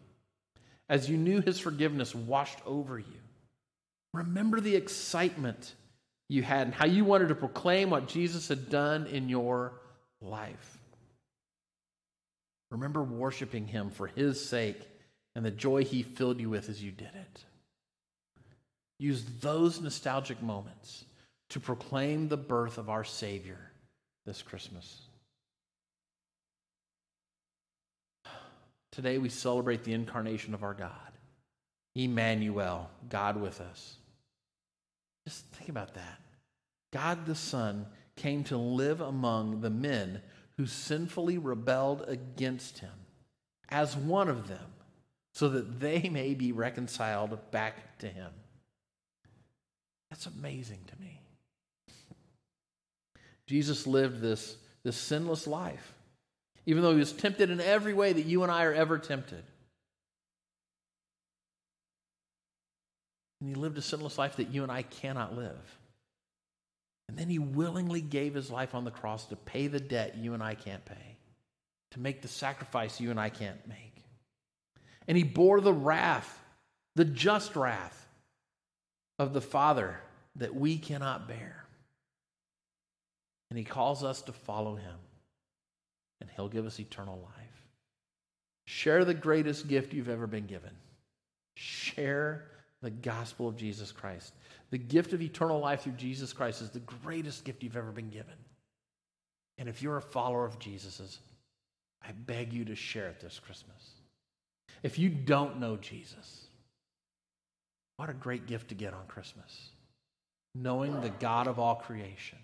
As 0.89 1.09
you 1.09 1.17
knew 1.17 1.41
his 1.41 1.59
forgiveness 1.59 2.15
washed 2.15 2.59
over 2.67 2.99
you. 2.99 3.21
Remember 4.13 4.61
the 4.61 4.77
excitement 4.77 5.75
you 6.29 6.43
had 6.43 6.69
and 6.69 6.75
how 6.75 6.87
you 6.87 7.05
wanted 7.05 7.29
to 7.29 7.35
proclaim 7.35 7.91
what 7.91 8.09
Jesus 8.09 8.49
had 8.49 8.71
done 8.71 9.07
in 9.07 9.29
your 9.29 9.73
life. 10.21 10.79
Remember 12.71 13.03
worshiping 13.03 13.67
him 13.67 13.91
for 13.91 14.07
his 14.07 14.45
sake 14.45 14.81
and 15.35 15.45
the 15.45 15.51
joy 15.51 15.85
he 15.85 16.03
filled 16.03 16.41
you 16.41 16.51
with 16.51 16.69
as 16.69 16.83
you 16.83 16.91
did 16.91 17.11
it. 17.15 17.45
Use 18.99 19.25
those 19.41 19.81
nostalgic 19.81 20.43
moments 20.43 21.05
to 21.51 21.61
proclaim 21.61 22.29
the 22.29 22.37
birth 22.37 22.79
of 22.79 22.89
our 22.89 23.05
Savior 23.05 23.59
this 24.27 24.43
Christmas. 24.43 25.04
Today 28.95 29.19
we 29.19 29.29
celebrate 29.29 29.83
the 29.83 29.93
incarnation 29.93 30.55
of 30.55 30.63
our 30.63 30.73
God, 30.73 30.91
Emmanuel, 31.97 32.89
God 33.09 33.41
with 33.41 33.61
us. 33.61 33.97
Just 35.27 35.47
think 35.47 35.69
about 35.69 35.95
that. 35.95 36.21
God 36.93 37.27
the 37.27 37.35
Son 37.35 37.87
came 38.15 38.45
to 38.45 38.57
live 38.57 39.01
among 39.01 39.63
the 39.63 39.71
men 39.71 40.23
who 40.57 40.67
sinfully 40.67 41.39
rebelled 41.39 42.05
against 42.07 42.79
him 42.79 42.93
as 43.69 43.97
one 43.97 44.29
of 44.29 44.47
them, 44.47 44.73
so 45.33 45.49
that 45.49 45.81
they 45.81 46.09
may 46.13 46.35
be 46.35 46.53
reconciled 46.53 47.37
back 47.51 47.99
to 47.99 48.07
him. 48.07 48.31
That's 50.09 50.27
amazing 50.27 50.79
to 50.87 51.01
me. 51.01 51.21
Jesus 53.49 53.89
lived 53.89 54.21
this, 54.21 54.57
this 54.85 54.97
sinless 54.97 55.49
life, 55.49 55.94
even 56.67 56.83
though 56.83 56.93
he 56.93 56.99
was 56.99 57.13
tempted 57.13 57.51
in 57.51 57.61
every 57.61 57.95
way 57.95 58.13
that 58.13 58.27
you 58.27 58.43
and 58.43 58.51
I 58.51 58.65
are 58.65 58.73
ever 58.73 58.99
tempted. 58.99 59.43
And 63.41 63.49
he 63.49 63.55
lived 63.55 63.77
a 63.77 63.83
sinless 63.83 64.17
life 64.17 64.37
that 64.37 64.53
you 64.53 64.63
and 64.63 64.73
I 64.73 64.83
cannot 64.83 65.37
live. 65.37 65.79
And 67.09 67.19
then 67.19 67.29
he 67.29 67.39
willingly 67.39 68.01
gave 68.01 68.35
his 68.35 68.51
life 68.51 68.75
on 68.75 68.85
the 68.85 68.91
cross 68.91 69.27
to 69.27 69.37
pay 69.37 69.67
the 69.67 69.81
debt 69.81 70.17
you 70.17 70.33
and 70.33 70.43
I 70.43 70.55
can't 70.55 70.85
pay, 70.85 71.19
to 71.91 72.01
make 72.01 72.23
the 72.23 72.29
sacrifice 72.29 73.01
you 73.01 73.11
and 73.11 73.21
I 73.21 73.29
can't 73.29 73.69
make. 73.69 74.03
And 75.07 75.19
he 75.19 75.25
bore 75.25 75.61
the 75.61 75.73
wrath, 75.73 76.43
the 76.97 77.05
just 77.05 77.57
wrath 77.57 78.09
of 79.19 79.35
the 79.35 79.43
Father 79.43 80.01
that 80.37 80.55
we 80.55 80.79
cannot 80.79 81.29
bear. 81.29 81.65
And 83.51 83.59
he 83.59 83.65
calls 83.65 84.03
us 84.03 84.23
to 84.23 84.33
follow 84.33 84.77
him, 84.77 84.97
and 86.21 86.31
he'll 86.35 86.49
give 86.49 86.67
us 86.67 86.81
eternal 86.81 87.21
life. 87.23 87.67
Share 88.67 89.05
the 89.05 89.15
greatest 89.15 89.69
gift 89.69 89.93
you've 89.93 90.09
ever 90.09 90.27
been 90.27 90.47
given. 90.47 90.71
Share 91.57 92.45
the 92.83 92.91
gospel 92.91 93.49
of 93.49 93.57
Jesus 93.57 93.93
Christ. 93.93 94.33
The 94.71 94.79
gift 94.79 95.13
of 95.13 95.23
eternal 95.23 95.61
life 95.61 95.83
through 95.83 95.93
Jesus 95.93 96.33
Christ 96.33 96.63
is 96.63 96.71
the 96.71 96.81
greatest 96.81 97.45
gift 97.45 97.63
you've 97.63 97.77
ever 97.77 97.93
been 97.93 98.11
given. 98.11 98.35
And 99.59 99.69
if 99.69 99.83
you're 99.83 99.97
a 99.97 100.03
follower 100.03 100.45
of 100.45 100.59
Jesus's, 100.59 101.19
I 102.03 102.13
beg 102.13 102.53
you 102.53 102.65
to 102.67 102.75
share 102.75 103.09
it 103.09 103.21
this 103.21 103.39
Christmas. 103.39 103.93
If 104.83 104.99
you 104.99 105.09
don't 105.09 105.61
know 105.61 105.77
Jesus, 105.77 106.47
what 107.97 108.11
a 108.11 108.15
great 108.15 108.47
gift 108.47 108.69
to 108.69 108.75
get 108.75 108.93
on 108.93 109.07
Christmas. 109.07 109.71
Knowing 110.55 111.01
the 111.01 111.11
God 111.11 111.47
of 111.47 111.59
all 111.59 111.77
creation. 111.77 112.39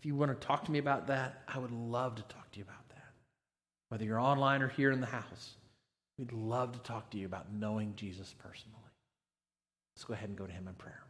If 0.00 0.06
you 0.06 0.14
want 0.14 0.30
to 0.30 0.46
talk 0.46 0.64
to 0.64 0.70
me 0.70 0.78
about 0.78 1.08
that, 1.08 1.42
I 1.46 1.58
would 1.58 1.72
love 1.72 2.14
to 2.14 2.22
talk 2.22 2.50
to 2.52 2.58
you 2.58 2.64
about 2.64 2.88
that. 2.88 3.04
Whether 3.90 4.06
you're 4.06 4.18
online 4.18 4.62
or 4.62 4.68
here 4.68 4.92
in 4.92 5.00
the 5.02 5.06
house, 5.06 5.56
we'd 6.18 6.32
love 6.32 6.72
to 6.72 6.78
talk 6.78 7.10
to 7.10 7.18
you 7.18 7.26
about 7.26 7.52
knowing 7.52 7.92
Jesus 7.96 8.34
personally. 8.38 8.78
Let's 9.94 10.04
go 10.04 10.14
ahead 10.14 10.30
and 10.30 10.38
go 10.38 10.46
to 10.46 10.52
him 10.52 10.68
in 10.68 10.74
prayer. 10.74 11.02